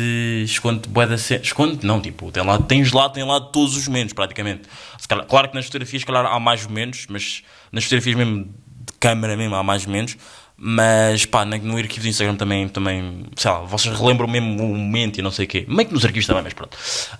esconde 0.44 0.88
bué 0.88 1.06
da 1.06 1.16
cena, 1.16 1.42
esconde 1.42 1.86
não, 1.86 2.00
tipo, 2.00 2.32
tem 2.32 2.42
lá, 2.44 2.58
tens 2.58 2.90
lá, 2.92 3.08
tem 3.08 3.22
lá 3.24 3.40
todos 3.40 3.76
os 3.76 3.86
momentos, 3.86 4.12
praticamente. 4.12 4.62
Calhar- 5.08 5.26
claro 5.26 5.48
que 5.48 5.54
nas 5.54 5.66
fotografias, 5.66 6.02
calhar, 6.02 6.26
há 6.26 6.40
mais 6.40 6.66
momentos, 6.66 7.06
mas 7.08 7.42
nas 7.70 7.84
fotografias 7.84 8.16
mesmo, 8.16 8.44
de 8.44 8.92
câmera 8.98 9.36
mesmo, 9.36 9.54
há 9.54 9.62
mais 9.62 9.86
momentos. 9.86 10.16
Mas 10.56 11.24
pá, 11.26 11.44
no 11.44 11.76
arquivo 11.76 12.02
do 12.04 12.08
Instagram 12.08 12.36
também, 12.36 12.68
também, 12.68 13.26
sei 13.36 13.50
lá, 13.50 13.60
vocês 13.60 13.98
relembram 13.98 14.28
mesmo 14.28 14.62
o 14.72 14.76
momento 14.76 15.18
e 15.18 15.22
não 15.22 15.30
sei 15.30 15.46
o 15.46 15.48
quê. 15.48 15.64
Meio 15.68 15.88
que 15.88 15.94
nos 15.94 16.04
arquivos 16.04 16.26
também, 16.26 16.42
mas 16.44 16.52
pronto. 16.52 16.76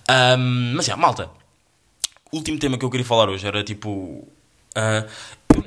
Ahm, 0.08 0.74
mas 0.76 0.86
já, 0.86 0.96
malta. 0.96 1.28
O 2.32 2.36
último 2.36 2.58
tema 2.58 2.78
que 2.78 2.84
eu 2.84 2.90
queria 2.90 3.04
falar 3.04 3.28
hoje 3.28 3.46
era 3.46 3.62
tipo. 3.62 4.26
ah, 4.74 5.04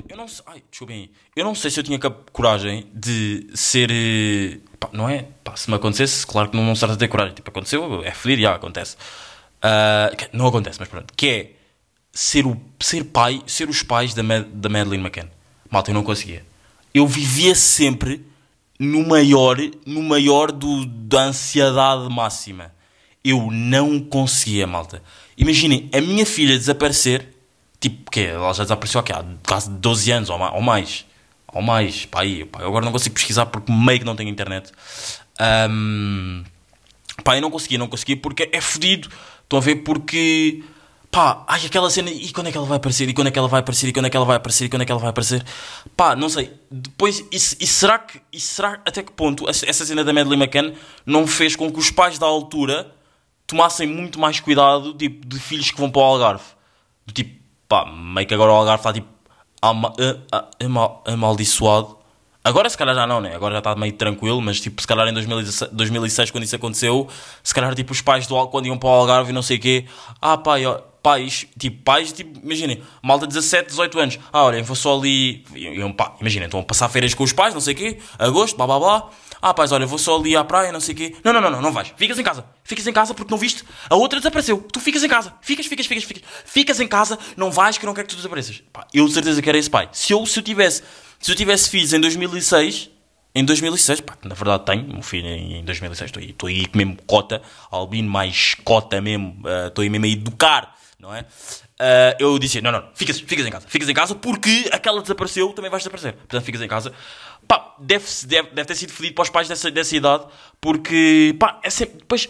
eu, 0.08 0.16
não 0.16 0.28
sei. 0.28 0.44
Ai, 0.46 0.62
desculpem. 0.70 1.10
Eu 1.34 1.44
não 1.44 1.54
sei 1.54 1.70
se 1.70 1.80
eu 1.80 1.84
tinha 1.84 1.98
coragem 1.98 2.86
de 2.94 3.46
ser. 3.54 3.90
eh, 3.90 4.58
pá, 4.78 4.88
não 4.92 5.08
é? 5.08 5.26
Pá, 5.44 5.56
se 5.56 5.68
me 5.70 5.76
acontecesse, 5.76 6.26
claro 6.26 6.50
que 6.50 6.56
não, 6.56 6.64
não 6.64 6.74
se 6.74 6.86
de 6.86 6.96
ter 6.96 7.08
coragem. 7.08 7.34
Tipo, 7.34 7.50
aconteceu, 7.50 8.02
é 8.04 8.10
feliz, 8.12 8.40
já 8.40 8.54
acontece. 8.54 8.96
Que- 10.16 10.28
não 10.32 10.46
acontece, 10.46 10.78
mas 10.78 10.88
pronto. 10.88 11.12
Que 11.16 11.28
é 11.28 11.52
ser, 12.12 12.46
o, 12.46 12.60
ser 12.80 13.04
pai, 13.04 13.42
ser 13.46 13.68
os 13.68 13.82
pais 13.82 14.14
da, 14.14 14.22
Mad, 14.22 14.44
da 14.52 14.68
Madeleine 14.68 15.02
McCann. 15.04 15.28
Malta, 15.70 15.90
eu 15.90 15.94
não 15.94 16.02
conseguia. 16.02 16.44
Eu 16.94 17.06
vivia 17.06 17.54
sempre 17.54 18.24
no 18.78 19.06
maior, 19.06 19.56
no 19.84 20.02
maior 20.02 20.50
do, 20.52 20.86
da 20.86 21.24
ansiedade 21.24 22.08
máxima. 22.08 22.72
Eu 23.24 23.50
não 23.50 24.00
conseguia, 24.00 24.66
malta. 24.66 25.02
Imaginem, 25.36 25.90
a 25.92 26.00
minha 26.00 26.24
filha 26.24 26.56
desaparecer, 26.56 27.28
tipo, 27.80 28.10
que 28.10 28.20
ela 28.20 28.52
já 28.52 28.64
desapareceu 28.64 29.00
aqui 29.00 29.12
há 29.12 29.24
quase 29.46 29.70
12 29.70 30.10
anos 30.10 30.30
ou 30.30 30.40
ou 30.40 30.62
mais. 30.62 31.04
Ou 31.52 31.62
mais, 31.62 32.04
pá, 32.06 32.20
aí, 32.22 32.44
pá, 32.44 32.60
eu 32.60 32.68
agora 32.68 32.84
não 32.84 32.92
consigo 32.92 33.14
pesquisar 33.14 33.46
porque 33.46 33.72
meio 33.72 33.98
que 33.98 34.04
não 34.04 34.14
tenho 34.14 34.28
internet. 34.28 34.70
Ahm, 35.40 36.44
Pá, 37.24 37.36
eu 37.36 37.42
não 37.42 37.50
conseguia, 37.50 37.78
não 37.78 37.88
conseguia 37.88 38.16
porque 38.16 38.48
é 38.52 38.60
fodido. 38.60 39.08
Estão 39.42 39.58
a 39.58 39.62
ver? 39.62 39.76
Porque, 39.76 40.62
pá, 41.10 41.44
ai, 41.48 41.64
aquela 41.66 41.90
cena, 41.90 42.10
e 42.10 42.30
quando 42.32 42.48
é 42.48 42.52
que 42.52 42.58
ela 42.58 42.66
vai 42.66 42.76
aparecer? 42.76 43.08
E 43.08 43.14
quando 43.14 43.28
é 43.28 43.30
que 43.30 43.38
ela 43.38 43.48
vai 43.48 43.58
aparecer? 43.58 43.88
E 43.88 43.92
quando 43.92 44.06
é 44.06 44.10
que 44.10 44.16
ela 44.16 44.26
vai 44.26 44.36
aparecer? 44.36 44.64
E 44.66 44.68
quando 44.68 44.82
é 44.82 44.84
que 44.84 44.92
ela 44.92 45.00
vai 45.00 45.10
aparecer? 45.10 45.44
Pá, 45.96 46.14
não 46.14 46.28
sei. 46.28 46.52
Depois, 46.70 47.20
e, 47.20 47.36
e 47.36 47.66
será 47.66 47.98
que, 47.98 48.20
e 48.32 48.38
será 48.40 48.80
até 48.86 49.02
que 49.02 49.12
ponto 49.12 49.48
essa 49.48 49.84
cena 49.84 50.04
da 50.04 50.12
Madeleine 50.12 50.44
McCann 50.44 50.74
não 51.04 51.26
fez 51.26 51.56
com 51.56 51.72
que 51.72 51.78
os 51.78 51.90
pais 51.90 52.18
da 52.18 52.26
altura 52.26 52.94
tomassem 53.46 53.86
muito 53.86 54.18
mais 54.18 54.38
cuidado, 54.40 54.94
tipo, 54.94 55.26
de 55.26 55.38
filhos 55.38 55.70
que 55.70 55.78
vão 55.78 55.90
para 55.90 56.02
o 56.02 56.04
Algarve? 56.04 56.44
Do 57.06 57.12
tipo, 57.12 57.37
pá, 57.68 57.84
meio 57.86 58.26
que 58.26 58.34
agora 58.34 58.52
o 58.52 58.54
Algarve 58.54 58.80
está 58.80 58.92
tipo 58.92 59.08
ama- 59.62 59.92
ama- 60.60 60.96
amaldiçoado. 61.06 61.96
Agora 62.44 62.70
se 62.70 62.78
calhar 62.78 62.94
já 62.94 63.06
não, 63.06 63.20
né? 63.20 63.34
Agora 63.34 63.52
já 63.54 63.58
está 63.58 63.74
meio 63.74 63.92
tranquilo, 63.92 64.40
mas 64.40 64.60
tipo, 64.60 64.80
se 64.80 64.86
calhar 64.86 65.06
em 65.08 65.12
2016, 65.12 65.70
2006, 65.72 66.30
quando 66.30 66.44
isso 66.44 66.56
aconteceu, 66.56 67.06
se 67.42 67.52
calhar 67.54 67.74
tipo 67.74 67.92
os 67.92 68.00
pais 68.00 68.26
do 68.26 68.36
Al- 68.36 68.48
quando 68.48 68.66
iam 68.66 68.78
para 68.78 68.88
o 68.88 68.92
Algarve 68.92 69.30
e 69.30 69.32
não 69.34 69.42
sei 69.42 69.58
o 69.58 69.60
quê, 69.60 69.84
ah 70.22 70.36
pai, 70.38 70.64
ó, 70.64 70.80
pais, 71.08 71.46
tipo, 71.58 71.82
pais, 71.82 72.12
tipo, 72.12 72.38
imaginem, 72.44 72.82
malta 73.02 73.26
de 73.26 73.32
17, 73.32 73.68
18 73.70 73.98
anos. 73.98 74.18
Ah, 74.30 74.44
olhem, 74.44 74.62
vou 74.62 74.76
só 74.76 74.98
ali. 74.98 75.42
Imaginem, 76.20 76.44
estão 76.44 76.60
a 76.60 76.62
passar 76.62 76.86
férias 76.90 77.14
com 77.14 77.24
os 77.24 77.32
pais, 77.32 77.54
não 77.54 77.62
sei 77.62 77.72
o 77.72 77.76
quê, 77.78 77.98
agosto, 78.18 78.56
blá 78.58 78.66
blá 78.66 78.78
blá. 78.78 79.10
Ah, 79.40 79.54
pais, 79.54 79.72
olha, 79.72 79.86
vou 79.86 79.98
só 79.98 80.18
ali 80.18 80.36
à 80.36 80.44
praia, 80.44 80.70
não 80.70 80.80
sei 80.80 80.94
o 80.94 80.98
quê. 80.98 81.16
Não, 81.24 81.32
não, 81.32 81.40
não, 81.40 81.50
não, 81.50 81.62
não 81.62 81.72
vais. 81.72 81.94
Ficas 81.96 82.18
em 82.18 82.22
casa. 82.22 82.44
Ficas 82.62 82.86
em 82.86 82.92
casa 82.92 83.14
porque 83.14 83.30
não 83.30 83.38
viste. 83.38 83.64
A 83.88 83.96
outra 83.96 84.18
desapareceu. 84.18 84.66
Tu 84.70 84.80
ficas 84.80 85.02
em 85.02 85.08
casa. 85.08 85.32
Ficas, 85.40 85.64
ficas, 85.64 85.86
ficas, 85.86 86.04
ficas. 86.04 86.22
Ficas 86.44 86.78
em 86.78 86.88
casa, 86.88 87.18
não 87.38 87.50
vais 87.50 87.78
que 87.78 87.86
não 87.86 87.94
quero 87.94 88.06
que 88.06 88.14
tu 88.14 88.16
desapareças. 88.16 88.62
Pá, 88.70 88.86
eu 88.92 89.06
de 89.06 89.14
certeza 89.14 89.40
que 89.40 89.48
era 89.48 89.56
esse 89.56 89.70
pai. 89.70 89.88
Se 89.92 90.12
eu, 90.12 90.26
se 90.26 90.38
eu 90.38 90.42
tivesse, 90.42 90.82
se 91.18 91.32
eu 91.32 91.36
tivesse 91.36 91.70
filhos 91.70 91.94
em 91.94 92.00
2006, 92.00 92.90
em 93.34 93.44
2006, 93.44 94.00
pá, 94.00 94.18
na 94.24 94.34
verdade 94.34 94.64
tenho 94.64 94.98
um 94.98 95.02
filho 95.02 95.28
em 95.28 95.64
2006, 95.64 96.08
estou 96.08 96.20
aí, 96.20 96.30
estou 96.30 96.48
aí 96.48 96.66
mesmo 96.74 96.96
cota, 97.06 97.40
albino 97.70 98.10
mais 98.10 98.54
cota 98.64 99.00
mesmo, 99.00 99.40
eh, 99.46 99.68
estou 99.68 99.82
aí 99.82 99.90
mesmo 99.90 100.06
a 100.06 100.08
educar, 100.08 100.77
não 101.00 101.14
é? 101.14 101.24
Eh, 101.78 102.16
eu 102.18 102.36
disse, 102.40 102.60
não, 102.60 102.72
não, 102.72 102.84
ficas, 102.92 103.20
ficas 103.20 103.46
em 103.46 103.50
casa, 103.50 103.68
ficas 103.68 103.88
em 103.88 103.94
casa 103.94 104.16
porque 104.16 104.68
aquela 104.72 105.00
desapareceu, 105.00 105.52
também 105.52 105.70
vais 105.70 105.82
desaparecer. 105.82 106.14
Portanto, 106.14 106.44
ficas 106.44 106.60
em 106.60 106.66
casa. 106.66 106.92
Pá, 107.46 107.74
deve, 107.78 108.04
deve, 108.26 108.50
deve 108.50 108.66
ter 108.66 108.74
sido 108.74 108.92
fedido 108.92 109.14
para 109.14 109.22
os 109.22 109.30
pais 109.30 109.46
dessa, 109.46 109.70
dessa 109.70 109.94
idade, 109.94 110.24
porque, 110.60 111.36
pá, 111.38 111.60
é 111.62 111.70
sempre, 111.70 111.98
depois... 111.98 112.28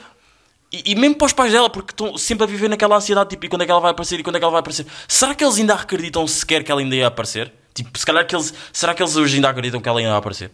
E, 0.70 0.92
e 0.92 0.94
mesmo 0.94 1.16
para 1.16 1.24
os 1.24 1.32
pais 1.32 1.50
dela, 1.50 1.70
porque 1.70 1.92
estão 1.92 2.18
sempre 2.18 2.44
a 2.44 2.46
viver 2.46 2.68
naquela 2.68 2.96
ansiedade, 2.96 3.30
tipo, 3.30 3.46
e 3.46 3.48
quando 3.48 3.62
é 3.62 3.64
que 3.64 3.70
ela 3.70 3.80
vai 3.80 3.90
aparecer, 3.90 4.20
e 4.20 4.22
quando 4.22 4.36
é 4.36 4.38
que 4.38 4.44
ela 4.44 4.52
vai 4.52 4.60
aparecer. 4.60 4.86
Será 5.08 5.34
que 5.34 5.42
eles 5.42 5.56
ainda 5.56 5.72
acreditam 5.72 6.26
sequer 6.26 6.62
que 6.62 6.70
ela 6.70 6.82
ainda 6.82 6.94
ia 6.94 7.06
aparecer? 7.06 7.50
Tipo, 7.72 7.98
se 7.98 8.04
calhar 8.04 8.26
que 8.26 8.36
eles... 8.36 8.52
Será 8.70 8.92
que 8.92 9.02
eles 9.02 9.16
hoje 9.16 9.36
ainda 9.36 9.48
acreditam 9.48 9.80
que 9.80 9.88
ela 9.88 9.98
ainda 9.98 10.10
vai 10.10 10.18
aparecer? 10.18 10.50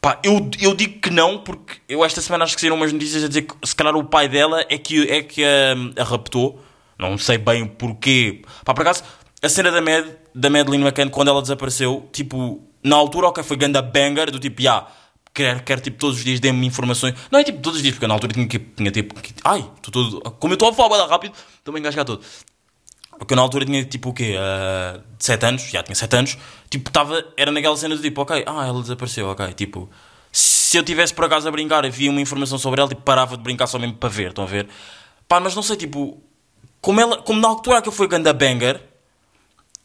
Pá, 0.00 0.20
eu, 0.22 0.48
eu 0.60 0.76
digo 0.76 1.00
que 1.00 1.10
não, 1.10 1.38
porque 1.38 1.80
eu 1.88 2.04
esta 2.04 2.20
semana 2.20 2.44
acho 2.44 2.54
que 2.54 2.60
saíram 2.60 2.76
umas 2.76 2.92
notícias 2.92 3.24
a 3.24 3.26
dizer 3.26 3.42
que 3.42 3.54
se 3.66 3.74
calhar 3.74 3.96
o 3.96 4.04
pai 4.04 4.28
dela 4.28 4.64
é 4.68 4.78
que, 4.78 5.10
é 5.10 5.20
que 5.24 5.42
a, 5.44 6.00
a 6.00 6.04
raptou. 6.04 6.64
Não 6.98 7.18
sei 7.18 7.38
bem 7.38 7.66
porquê. 7.66 8.42
Pá, 8.64 8.72
por 8.74 8.82
acaso, 8.82 9.02
a 9.42 9.48
cena 9.48 9.70
da, 9.70 9.80
Mad, 9.80 10.06
da 10.34 10.50
Madeline 10.50 10.82
McCann, 10.84 11.10
quando 11.10 11.28
ela 11.28 11.42
desapareceu, 11.42 12.08
tipo, 12.12 12.62
na 12.82 12.96
altura, 12.96 13.28
ok, 13.28 13.42
foi 13.44 13.56
ganda 13.56 13.82
banger, 13.82 14.30
do 14.30 14.38
tipo, 14.38 14.62
já, 14.62 14.70
yeah, 14.70 14.92
quer, 15.34 15.62
quer 15.62 15.80
tipo 15.80 15.98
todos 15.98 16.18
os 16.18 16.24
dias 16.24 16.40
dê-me 16.40 16.66
informações. 16.66 17.14
Não 17.30 17.38
é 17.38 17.44
tipo 17.44 17.60
todos 17.60 17.76
os 17.76 17.82
dias, 17.82 17.94
porque 17.94 18.06
na 18.06 18.14
altura 18.14 18.32
tinha, 18.32 18.46
tinha 18.48 18.90
tipo, 18.90 19.14
que- 19.20 19.34
ai, 19.44 19.68
estou 19.76 19.92
todo, 19.92 20.20
como 20.32 20.52
eu 20.52 20.56
estou 20.56 20.68
a 20.70 20.72
falar 20.72 21.06
rápido, 21.06 21.34
a 21.66 21.78
engasgar 21.78 22.04
todo. 22.04 22.22
Porque 23.18 23.34
na 23.34 23.42
altura 23.42 23.64
tinha 23.64 23.84
tipo 23.84 24.10
o 24.10 24.12
quê? 24.12 24.36
Uh, 24.36 25.02
7 25.18 25.46
anos, 25.46 25.62
já 25.70 25.82
tinha 25.82 25.94
7 25.94 26.16
anos. 26.16 26.38
Tipo, 26.68 26.90
estava, 26.90 27.24
era 27.36 27.50
naquela 27.50 27.76
cena 27.76 27.96
do 27.96 28.02
tipo, 28.02 28.20
ok, 28.20 28.44
ah, 28.46 28.66
ela 28.66 28.80
desapareceu, 28.82 29.28
ok. 29.28 29.52
Tipo, 29.54 29.88
se 30.30 30.76
eu 30.76 30.82
tivesse 30.82 31.14
por 31.14 31.24
acaso 31.24 31.48
a 31.48 31.50
brincar 31.50 31.84
e 31.86 31.90
via 31.90 32.10
uma 32.10 32.20
informação 32.20 32.58
sobre 32.58 32.80
ela, 32.80 32.88
tipo, 32.88 33.00
parava 33.02 33.36
de 33.36 33.42
brincar 33.42 33.66
só 33.66 33.78
mesmo 33.78 33.94
para 33.96 34.08
ver, 34.10 34.28
estão 34.30 34.44
a 34.44 34.46
ver? 34.46 34.68
Pá, 35.26 35.40
mas 35.40 35.54
não 35.54 35.62
sei, 35.62 35.76
tipo, 35.76 36.22
como, 36.86 37.00
ela, 37.00 37.16
como 37.16 37.40
na 37.40 37.48
altura 37.48 37.82
que 37.82 37.88
eu 37.88 37.92
fui 37.92 38.06
ganda 38.06 38.32
banger, 38.32 38.80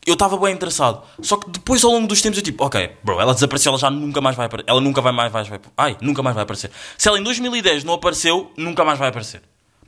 eu 0.05 0.13
estava 0.13 0.37
bem 0.37 0.53
interessado. 0.53 1.01
Só 1.19 1.35
que 1.35 1.49
depois 1.49 1.83
ao 1.83 1.89
longo 1.89 2.05
dos 2.05 2.21
tempos 2.21 2.37
eu 2.37 2.43
tipo, 2.43 2.63
ok, 2.63 2.91
bro, 3.03 3.19
ela 3.19 3.33
desapareceu, 3.33 3.71
ela 3.71 3.79
já 3.79 3.89
nunca 3.89 4.21
mais 4.21 4.35
vai 4.35 4.45
aparecer. 4.45 4.69
Ela 4.69 4.79
nunca 4.79 5.01
vai 5.01 5.11
mais, 5.11 5.31
vai, 5.31 5.43
vai, 5.43 5.59
ai, 5.75 5.97
nunca 5.99 6.21
mais 6.21 6.35
vai 6.35 6.43
aparecer. 6.43 6.69
Se 6.99 7.09
ela 7.09 7.17
em 7.17 7.23
2010 7.23 7.85
não 7.85 7.95
apareceu, 7.95 8.51
nunca 8.55 8.85
mais 8.85 8.99
vai 8.99 9.09
aparecer. 9.09 9.41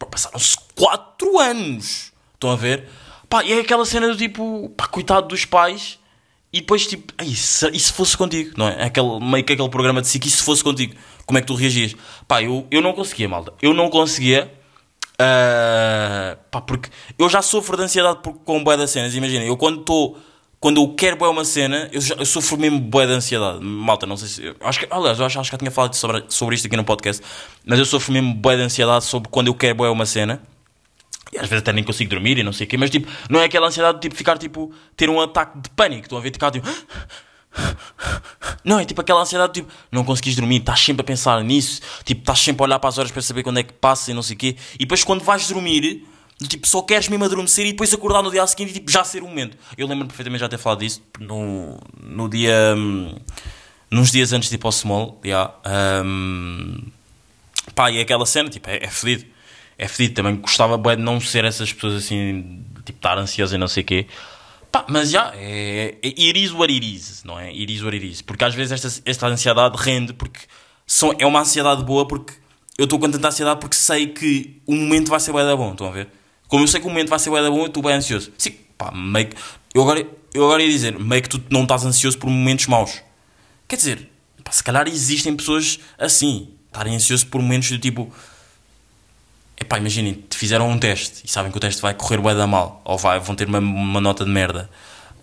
Passaram-se 0.09 0.57
4 0.73 1.39
anos. 1.39 2.11
Estão 2.33 2.49
a 2.49 2.55
ver? 2.55 2.89
Pá, 3.29 3.43
e 3.43 3.53
é 3.53 3.59
aquela 3.59 3.85
cena 3.85 4.07
do 4.07 4.17
tipo, 4.17 4.69
pá, 4.75 4.87
coitado 4.87 5.27
dos 5.27 5.45
pais. 5.45 5.99
E 6.51 6.61
depois 6.61 6.87
tipo, 6.87 7.13
e 7.23 7.35
se, 7.35 7.69
e 7.69 7.79
se 7.79 7.93
fosse 7.93 8.17
contigo, 8.17 8.55
não 8.57 8.67
é? 8.67 8.85
Aquele, 8.85 9.19
meio 9.19 9.43
que 9.43 9.53
aquele 9.53 9.69
programa 9.69 10.01
de 10.01 10.07
si 10.07 10.19
e 10.19 10.29
se 10.31 10.41
fosse 10.41 10.63
contigo, 10.63 10.95
como 11.27 11.37
é 11.37 11.41
que 11.41 11.47
tu 11.47 11.53
reagias? 11.53 11.95
Pá, 12.27 12.41
eu, 12.41 12.65
eu 12.71 12.81
não 12.81 12.91
conseguia, 12.93 13.29
malta. 13.29 13.53
Eu 13.61 13.71
não 13.71 13.91
conseguia. 13.91 14.51
Ah, 15.23 16.37
pá, 16.51 16.59
porque 16.59 16.89
eu 17.17 17.29
já 17.29 17.41
sofro 17.41 17.77
de 17.77 17.83
ansiedade 17.83 18.19
por, 18.21 18.33
com 18.33 18.61
bué 18.61 18.75
das 18.75 18.91
cenas. 18.91 19.15
Imagina, 19.15 19.45
eu 19.45 19.55
quando 19.55 19.79
estou. 19.79 20.17
Quando 20.59 20.79
eu 20.79 20.93
quero 20.95 21.17
bué 21.17 21.27
uma 21.27 21.43
cena, 21.43 21.89
eu, 21.91 21.99
já, 21.99 22.15
eu 22.15 22.25
sofro 22.25 22.57
mesmo 22.57 22.79
bué 22.79 23.05
de 23.05 23.13
ansiedade. 23.13 23.59
Malta, 23.61 24.05
não 24.05 24.17
sei 24.17 24.27
se. 24.27 24.45
eu 24.45 24.55
Acho 24.61 24.79
que, 24.79 24.87
aliás, 24.89 25.19
eu 25.19 25.25
acho, 25.25 25.39
acho 25.39 25.49
que 25.49 25.55
já 25.55 25.57
tinha 25.57 25.71
falado 25.71 25.93
sobre, 25.93 26.23
sobre 26.29 26.55
isto 26.55 26.67
aqui 26.67 26.75
no 26.75 26.83
podcast. 26.83 27.23
Mas 27.65 27.79
eu 27.79 27.85
sofro 27.85 28.11
mesmo 28.13 28.33
bué 28.33 28.55
de 28.55 28.63
ansiedade 28.63 29.05
sobre 29.05 29.29
quando 29.29 29.47
eu 29.47 29.55
quero 29.55 29.75
bué 29.75 29.89
uma 29.89 30.05
cena. 30.05 30.41
E 31.31 31.37
às 31.37 31.49
vezes 31.49 31.61
até 31.61 31.73
nem 31.73 31.83
consigo 31.83 32.09
dormir 32.09 32.37
e 32.37 32.43
não 32.43 32.53
sei 32.53 32.65
o 32.65 32.69
quê. 32.69 32.77
Mas 32.77 32.89
tipo, 32.89 33.09
não 33.29 33.39
é 33.39 33.45
aquela 33.45 33.67
ansiedade 33.67 33.95
de 33.95 34.01
tipo, 34.01 34.15
ficar 34.15 34.37
tipo. 34.37 34.73
ter 34.95 35.09
um 35.09 35.19
ataque 35.21 35.59
de 35.59 35.69
pânico. 35.69 36.03
Estão 36.03 36.17
a 36.17 36.21
ver? 36.21 36.31
Ficar 36.31 36.51
tipo. 36.51 36.67
Não, 38.63 38.79
é 38.79 38.85
tipo 38.85 39.01
aquela 39.01 39.21
ansiedade, 39.21 39.53
tipo, 39.53 39.71
não 39.91 40.05
conseguis 40.05 40.35
dormir, 40.35 40.57
estás 40.57 40.79
sempre 40.79 41.01
a 41.01 41.03
pensar 41.03 41.43
nisso, 41.43 41.81
tipo, 42.05 42.21
estás 42.21 42.39
sempre 42.39 42.63
a 42.63 42.65
olhar 42.65 42.79
para 42.79 42.89
as 42.89 42.97
horas 42.97 43.11
para 43.11 43.21
saber 43.21 43.43
quando 43.43 43.59
é 43.59 43.63
que 43.63 43.73
passa 43.73 44.11
e 44.11 44.13
não 44.13 44.23
sei 44.23 44.35
o 44.35 44.39
quê, 44.39 44.55
e 44.75 44.79
depois 44.79 45.03
quando 45.03 45.21
vais 45.21 45.47
dormir, 45.49 46.07
tipo, 46.47 46.65
só 46.65 46.81
queres 46.81 47.09
mesmo 47.09 47.25
adormecer 47.25 47.65
e 47.65 47.71
depois 47.71 47.93
acordar 47.93 48.23
no 48.23 48.31
dia 48.31 48.45
seguinte 48.47 48.69
e 48.69 48.73
tipo, 48.75 48.89
já 48.89 49.03
ser 49.03 49.21
o 49.21 49.27
momento. 49.27 49.57
Eu 49.77 49.85
lembro 49.85 50.07
perfeitamente 50.07 50.39
já 50.39 50.49
ter 50.49 50.57
falado 50.57 50.79
disso 50.79 51.01
no, 51.19 51.77
no 52.01 52.29
dia. 52.29 52.73
hum, 52.77 53.15
nos 53.93 54.11
dias 54.11 54.33
antes 54.33 54.49
de 54.49 54.55
ir 54.55 54.57
para 54.57 54.69
o 54.69 54.71
Small, 54.71 55.21
yeah, 55.23 55.53
hum, 56.03 56.83
pá, 57.75 57.91
e 57.91 57.99
é 57.99 58.01
aquela 58.01 58.25
cena, 58.25 58.49
tipo, 58.49 58.67
é, 58.67 58.77
é 58.77 58.87
fedido. 58.89 59.31
É 59.77 59.87
fedido, 59.87 60.15
também 60.15 60.35
gostava 60.35 60.77
bué 60.77 60.95
de 60.95 61.01
não 61.01 61.19
ser 61.19 61.45
essas 61.45 61.71
pessoas 61.71 61.95
assim, 61.95 62.63
tipo, 62.85 62.97
estar 62.97 63.17
ansiosa 63.17 63.55
e 63.55 63.57
não 63.57 63.67
sei 63.67 63.83
o 63.83 63.85
quê. 63.85 64.07
Pá, 64.73 64.87
mas 64.89 65.11
já, 65.11 65.31
é, 65.35 65.99
é 66.01 66.07
it 66.07 66.43
is 66.43 66.51
what 66.51 66.73
it 66.73 66.95
is, 66.95 67.23
não 67.23 67.39
é? 67.39 67.49
It 67.49 67.71
is 67.71 67.83
what 67.83 67.95
it 67.95 68.09
is. 68.09 68.23
Porque 68.23 68.43
às 68.43 68.55
vezes 68.55 68.83
esta, 68.83 69.01
esta 69.05 69.27
ansiedade 69.27 69.77
rende, 69.77 70.13
porque 70.13 70.39
são, 70.87 71.13
é 71.19 71.27
uma 71.27 71.41
ansiedade 71.41 71.83
boa, 71.83 72.07
porque 72.07 72.33
eu 72.75 72.85
estou 72.85 72.97
com 72.97 73.07
tanta 73.07 73.27
ansiedade 73.27 73.59
porque 73.59 73.75
sei 73.75 74.07
que 74.07 74.59
o 74.65 74.73
momento 74.73 75.09
vai 75.09 75.19
ser 75.19 75.31
bué 75.31 75.45
da 75.45 75.55
bom, 75.55 75.73
estão 75.73 75.85
a 75.85 75.91
ver? 75.91 76.09
Como 76.47 76.63
eu 76.63 76.67
sei 76.67 76.79
que 76.79 76.87
o 76.87 76.89
momento 76.89 77.07
vai 77.09 77.19
ser 77.19 77.29
bué 77.29 77.43
da 77.43 77.51
bom, 77.51 77.59
eu 77.59 77.67
estou 77.67 77.83
bem 77.83 77.93
ansioso. 77.93 78.31
Sim, 78.35 78.55
pá, 78.75 78.91
meio 78.91 79.27
que, 79.27 79.35
eu, 79.75 79.83
agora, 79.83 80.07
eu 80.33 80.43
agora 80.43 80.63
ia 80.63 80.69
dizer, 80.69 80.99
meio 80.99 81.21
que 81.21 81.29
tu 81.29 81.43
não 81.51 81.61
estás 81.61 81.85
ansioso 81.85 82.17
por 82.17 82.27
momentos 82.27 82.65
maus. 82.65 82.99
Quer 83.67 83.75
dizer, 83.75 84.09
pá, 84.43 84.51
se 84.51 84.63
calhar 84.63 84.87
existem 84.87 85.35
pessoas 85.35 85.79
assim, 85.99 86.49
estarem 86.65 86.95
ansiosos 86.95 87.23
por 87.23 87.39
momentos 87.39 87.69
do 87.69 87.77
tipo... 87.77 88.11
Epá, 89.63 89.77
imaginem, 89.77 90.13
te 90.13 90.37
fizeram 90.37 90.69
um 90.69 90.77
teste 90.77 91.21
e 91.23 91.31
sabem 91.31 91.49
que 91.49 91.57
o 91.57 91.59
teste 91.59 91.81
vai 91.81 91.93
correr 91.93 92.17
bué 92.17 92.35
da 92.35 92.45
mal, 92.45 92.81
ou 92.83 92.97
vai, 92.97 93.17
vão 93.17 93.33
ter 93.33 93.47
uma, 93.47 93.59
uma 93.59 94.01
nota 94.01 94.25
de 94.25 94.29
merda. 94.29 94.69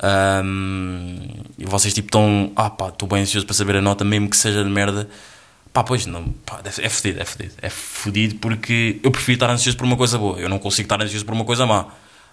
Ahm, 0.02 1.42
e 1.58 1.66
vocês 1.66 1.92
tipo 1.92 2.06
estão, 2.06 2.50
ah 2.56 2.70
pá, 2.70 2.88
estou 2.88 3.06
bem 3.06 3.20
ansioso 3.20 3.44
para 3.44 3.54
saber 3.54 3.76
a 3.76 3.82
nota, 3.82 4.02
mesmo 4.02 4.30
que 4.30 4.36
seja 4.38 4.64
de 4.64 4.70
merda. 4.70 5.06
Pá, 5.74 5.84
pois 5.84 6.06
não, 6.06 6.30
pá, 6.46 6.62
é 6.64 6.88
fedido, 6.88 7.20
é 7.20 7.24
fedido. 7.26 7.54
É 7.60 7.68
fedido 7.68 8.36
porque 8.36 8.98
eu 9.02 9.10
prefiro 9.10 9.36
estar 9.36 9.50
ansioso 9.50 9.76
por 9.76 9.84
uma 9.84 9.96
coisa 9.96 10.16
boa, 10.16 10.38
eu 10.38 10.48
não 10.48 10.58
consigo 10.58 10.86
estar 10.86 11.02
ansioso 11.02 11.26
por 11.26 11.34
uma 11.34 11.44
coisa 11.44 11.66
má. 11.66 11.88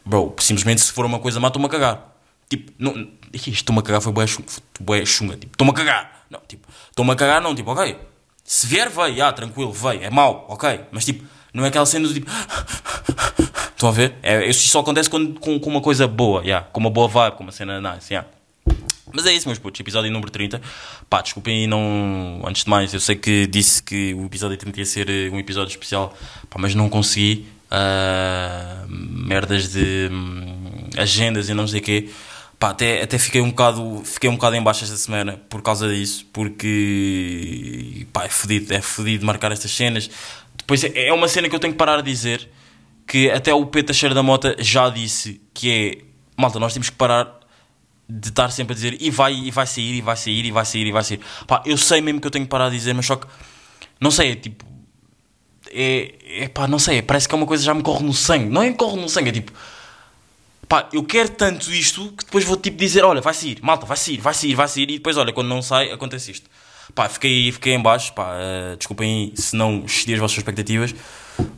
Bro, 0.06 0.34
simplesmente 0.40 0.80
se 0.80 0.94
for 0.94 1.06
uma 1.06 1.20
coisa 1.20 1.42
má, 1.42 1.48
estou-me 1.48 1.68
a 1.68 1.70
cagar. 1.70 2.16
Tipo, 2.48 2.72
não, 2.80 3.10
estou-me 3.34 3.82
a 3.82 3.84
cagar 3.84 4.00
foi 4.02 4.14
bué 4.14 5.06
chunga, 5.06 5.36
tipo, 5.36 5.52
estou-me 5.52 5.72
a 5.72 5.76
cagar. 5.76 6.26
Não, 6.30 6.40
tipo, 6.48 6.66
estou-me 6.90 7.12
a 7.12 7.16
cagar, 7.16 7.42
não, 7.42 7.54
tipo, 7.54 7.70
ok, 7.70 7.98
se 8.46 8.66
vier, 8.66 8.90
veio, 8.90 9.26
ah, 9.26 9.34
tranquilo, 9.34 9.74
veio, 9.74 10.04
é 10.04 10.10
mau, 10.10 10.46
ok, 10.48 10.86
mas 10.90 11.04
tipo, 11.04 11.26
não 11.58 11.66
é 11.66 11.70
aquela 11.70 11.86
cena 11.86 12.08
do 12.08 12.14
tipo. 12.14 12.30
Estão 13.72 13.90
a 13.90 13.92
ver? 13.92 14.16
É, 14.24 14.48
isso 14.48 14.68
só 14.68 14.80
acontece 14.80 15.10
quando, 15.10 15.40
com, 15.40 15.60
com 15.60 15.70
uma 15.70 15.82
coisa 15.82 16.08
boa, 16.08 16.42
yeah, 16.42 16.66
com 16.72 16.80
uma 16.80 16.90
boa 16.90 17.08
vibe, 17.08 17.36
com 17.36 17.44
uma 17.44 17.52
cena 17.52 17.82
nice. 17.82 18.14
Yeah. 18.14 18.28
Mas 19.12 19.26
é 19.26 19.34
isso, 19.34 19.48
meus 19.48 19.58
putos, 19.58 19.80
episódio 19.80 20.12
número 20.12 20.32
30. 20.32 20.62
Pá, 21.10 21.22
desculpem 21.22 21.66
não. 21.66 22.44
Antes 22.46 22.64
de 22.64 22.70
mais, 22.70 22.94
eu 22.94 23.00
sei 23.00 23.16
que 23.16 23.48
disse 23.48 23.82
que 23.82 24.14
o 24.14 24.26
episódio 24.26 24.58
30 24.58 24.80
ia 24.80 24.86
ser 24.86 25.10
eh, 25.10 25.30
um 25.30 25.40
episódio 25.40 25.72
especial, 25.72 26.16
pá, 26.50 26.60
mas 26.60 26.76
não 26.76 26.90
consegui. 26.90 27.48
Ah, 27.70 28.86
merdas 28.88 29.70
de 29.72 30.10
hum, 30.12 30.90
agendas 30.98 31.50
e 31.50 31.54
não 31.54 31.68
sei 31.68 31.80
o 31.80 31.84
quê. 31.84 32.10
Pá, 32.60 32.70
até, 32.72 33.04
até 33.04 33.18
fiquei 33.20 33.40
um 33.40 33.50
bocado 33.50 34.02
fiquei 34.04 34.30
um 34.30 34.34
bocado 34.34 34.56
em 34.56 34.64
baixo 34.64 34.84
esta 34.84 34.98
semana 34.98 35.40
por 35.48 35.62
causa 35.62 35.88
disso, 35.94 36.26
porque 36.34 38.08
pá, 38.12 38.26
é 38.26 38.30
fodido, 38.30 38.74
é 38.74 38.82
fodido 38.82 39.26
marcar 39.26 39.52
estas 39.52 39.72
cenas. 39.72 40.10
Depois 40.68 40.84
é, 40.84 41.08
é 41.08 41.14
uma 41.14 41.30
cena 41.30 41.48
que 41.48 41.56
eu 41.56 41.60
tenho 41.60 41.72
que 41.72 41.78
parar 41.78 42.02
de 42.02 42.12
dizer 42.12 42.50
que 43.08 43.32
até 43.32 43.54
o 43.54 43.66
Pedro 43.66 43.88
Teixeira 43.88 44.14
da 44.14 44.22
Mota 44.22 44.54
já 44.60 44.90
disse 44.90 45.40
que 45.54 45.72
é 45.72 46.08
malta, 46.36 46.60
nós 46.60 46.74
temos 46.74 46.90
que 46.90 46.98
parar 46.98 47.40
de 48.10 48.28
estar 48.28 48.50
sempre 48.52 48.74
a 48.74 48.76
dizer 48.76 48.98
e 49.00 49.10
vai, 49.10 49.34
e 49.34 49.50
vai 49.50 49.66
sair, 49.66 49.96
e 49.96 50.02
vai 50.02 50.18
sair, 50.18 50.46
e 50.46 50.52
vai 50.52 50.66
sair, 50.66 50.88
e 50.88 50.92
vai 50.92 51.04
sair. 51.06 51.22
Pá, 51.48 51.64
eu 51.66 51.78
sei 51.78 52.02
mesmo 52.02 52.20
que 52.20 52.28
eu 52.28 52.32
tenho 52.32 52.44
que 52.44 52.50
parar 52.50 52.70
de 52.70 52.76
dizer, 52.76 52.94
mas 52.94 53.06
só 53.06 53.16
que 53.16 53.26
não 53.98 54.12
sei, 54.12 54.34
é 54.34 54.36
tipo 54.36 54.66
é, 55.72 56.44
é 56.44 56.48
pá, 56.50 56.68
não 56.68 56.80
sei, 56.80 57.02
parece 57.02 57.30
que 57.30 57.34
é 57.34 57.38
uma 57.38 57.48
coisa 57.48 57.64
que 57.64 57.66
já 57.66 57.74
me 57.74 57.82
corre 57.82 58.04
no 58.04 58.14
sangue. 58.14 58.50
Não 58.50 58.62
é 58.62 58.70
que 58.70 58.78
corre 58.78 59.00
no 59.00 59.08
sangue, 59.08 59.30
é 59.30 59.34
tipo 59.34 59.54
pá, 60.68 60.90
eu 60.92 61.04
quero 61.04 61.30
tanto 61.30 61.72
isto 61.72 62.12
que 62.12 62.26
depois 62.26 62.44
vou 62.44 62.58
tipo 62.58 62.78
dizer, 62.78 63.06
olha, 63.06 63.22
vai 63.22 63.34
sair, 63.34 63.58
malta, 63.62 63.86
vai 63.86 63.96
sair, 63.96 64.20
vai 64.20 64.34
sair, 64.34 64.54
vai 64.54 64.68
sair, 64.68 64.90
e 64.90 64.98
depois 64.98 65.16
olha, 65.16 65.32
quando 65.32 65.48
não 65.48 65.62
sai, 65.62 65.92
acontece 65.92 66.32
isto. 66.32 66.50
Pá, 66.98 67.08
fiquei, 67.08 67.52
fiquei 67.52 67.76
em 67.76 67.80
baixo, 67.80 68.12
pá, 68.12 68.32
eh, 68.40 68.76
desculpem 68.76 69.32
se 69.36 69.56
não 69.56 69.84
excedi 69.86 70.16
as 70.16 70.20
vossas 70.20 70.40
expectativas, 70.40 70.96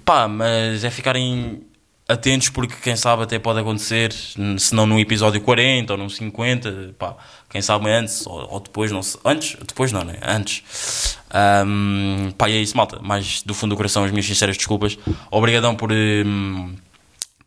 pá, 0.04 0.28
mas 0.28 0.84
é 0.84 0.90
ficarem 0.90 1.62
atentos 2.10 2.50
porque 2.50 2.76
quem 2.84 2.98
sabe 2.98 3.24
até 3.24 3.40
pode 3.40 3.58
acontecer, 3.58 4.12
se 4.12 4.76
não 4.76 4.86
no 4.86 5.00
episódio 5.00 5.40
40 5.40 5.94
ou 5.94 5.98
no 5.98 6.10
50, 6.10 6.94
pá, 7.00 7.16
quem 7.50 7.62
sabe 7.62 7.90
antes 7.90 8.28
ou, 8.28 8.52
ou 8.52 8.60
depois, 8.60 8.92
não 8.92 9.02
sei, 9.02 9.22
antes, 9.24 9.56
depois 9.66 9.94
não, 9.94 10.04
né? 10.04 10.20
Antes. 10.22 11.18
Ahm, 11.32 12.32
pá, 12.38 12.50
e 12.50 12.58
é 12.58 12.62
isso, 12.62 12.76
malta, 12.76 13.00
mais 13.02 13.42
do 13.42 13.54
fundo 13.54 13.70
do 13.70 13.78
coração 13.78 14.04
as 14.04 14.12
minhas 14.12 14.26
sinceras 14.26 14.58
desculpas. 14.58 14.98
Obrigadão 15.32 15.74
por, 15.74 15.90
hum, 15.90 16.76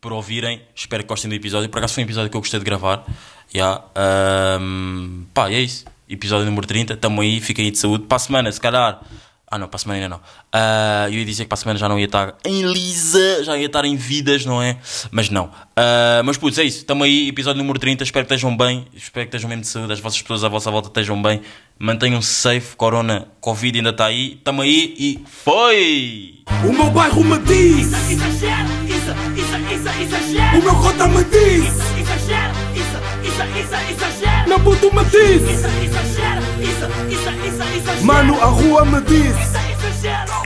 por 0.01 0.15
ouvirem. 0.15 0.63
Espero 0.75 1.03
que 1.03 1.11
gostem 1.11 1.29
do 1.29 1.35
episódio. 1.35 1.69
Por 1.69 1.77
acaso 1.77 1.93
foi 1.93 2.05
um 2.05 2.07
episódio 2.07 2.31
que 2.31 2.37
eu 2.39 2.41
gostei 2.41 2.59
de 2.59 2.65
gravar. 2.65 3.05
Yeah. 3.55 3.85
ahm, 3.95 5.25
pá, 5.35 5.51
é 5.51 5.61
isso. 5.61 5.85
Episódio 6.09 6.45
número 6.47 6.67
30. 6.67 6.97
Tamo 6.97 7.21
aí, 7.21 7.41
fiquem 7.41 7.67
aí 7.67 7.71
de 7.71 7.79
saúde. 7.79 8.05
Para 8.05 8.17
a 8.17 8.21
semana, 8.21 8.51
se 8.53 8.61
calhar. 8.61 9.01
Ah, 9.55 9.59
não, 9.59 9.69
para 9.69 9.77
a 9.77 9.81
semana 9.81 9.99
ainda 9.99 10.09
não. 10.09 10.21
Ah, 10.51 11.07
eu 11.09 11.19
ia 11.19 11.25
dizer 11.27 11.43
que 11.45 11.49
para 11.51 11.57
a 11.57 11.59
semana 11.59 11.79
já 11.79 11.87
não 11.87 11.99
ia 11.99 12.07
estar 12.07 12.35
em 12.43 12.63
Lisa, 12.73 13.45
já 13.45 13.55
ia 13.59 13.67
estar 13.67 13.85
em 13.85 13.97
vidas, 13.97 14.47
não 14.47 14.63
é? 14.63 14.79
Mas 15.11 15.29
não. 15.29 15.51
Ah, 15.77 16.23
mas 16.25 16.39
putz, 16.39 16.57
é 16.59 16.65
isso. 16.65 16.85
Tamo 16.87 17.05
aí, 17.05 17.29
episódio 17.29 17.59
número 17.59 17.79
30. 17.79 18.03
Espero 18.03 18.27
que 18.27 18.33
estejam 18.33 18.57
bem. 18.57 18.87
Espero 18.95 19.27
que 19.27 19.29
estejam 19.37 19.51
mesmo 19.51 19.61
de 19.63 19.69
saúde. 19.69 19.93
As 19.93 20.01
vossas 20.01 20.23
pessoas 20.23 20.43
à 20.43 20.49
vossa 20.49 20.71
volta 20.71 20.89
estejam 20.89 21.21
bem. 21.21 21.43
Mantenham-se 21.79 22.33
safe. 22.33 22.75
Corona, 22.77 23.29
Covid 23.43 23.77
ainda 23.79 23.91
está 23.91 24.07
aí. 24.07 24.37
Tamo 24.43 24.63
aí 24.63 24.95
e 24.99 25.23
foi! 25.27 26.37
O 26.67 26.73
meu 26.73 26.91
bairro 26.91 27.23
me 27.23 27.39
diz, 27.41 27.89
Exagero, 28.11 28.69
isso, 28.87 29.13
isso, 29.37 29.57
isso, 29.75 30.03
exagero. 30.03 30.59
o 30.59 30.63
meu 30.63 30.75
cota 30.77 31.07
me 31.09 31.25
diz, 31.25 31.75
Exagero, 31.99 32.55
isso, 32.75 33.29
isso, 33.29 33.59
isso, 33.59 33.75
exagero. 33.93 34.12
Meu 34.53 34.61
puta 34.61 34.91
me 34.95 35.03
disse. 35.07 35.51
Isso, 35.51 35.67
é 35.67 35.85
exagera, 35.85 36.43
isso, 36.61 36.85
isso, 37.09 37.31
isso, 37.31 37.63
exagera. 37.63 37.99
É 37.99 38.05
Mano, 38.05 38.39
a 38.39 38.45
rua 38.45 38.85
me 38.85 39.01
disse. 39.01 39.41
Isso, 39.41 39.57
é 39.57 39.73
exagera. 39.73 40.42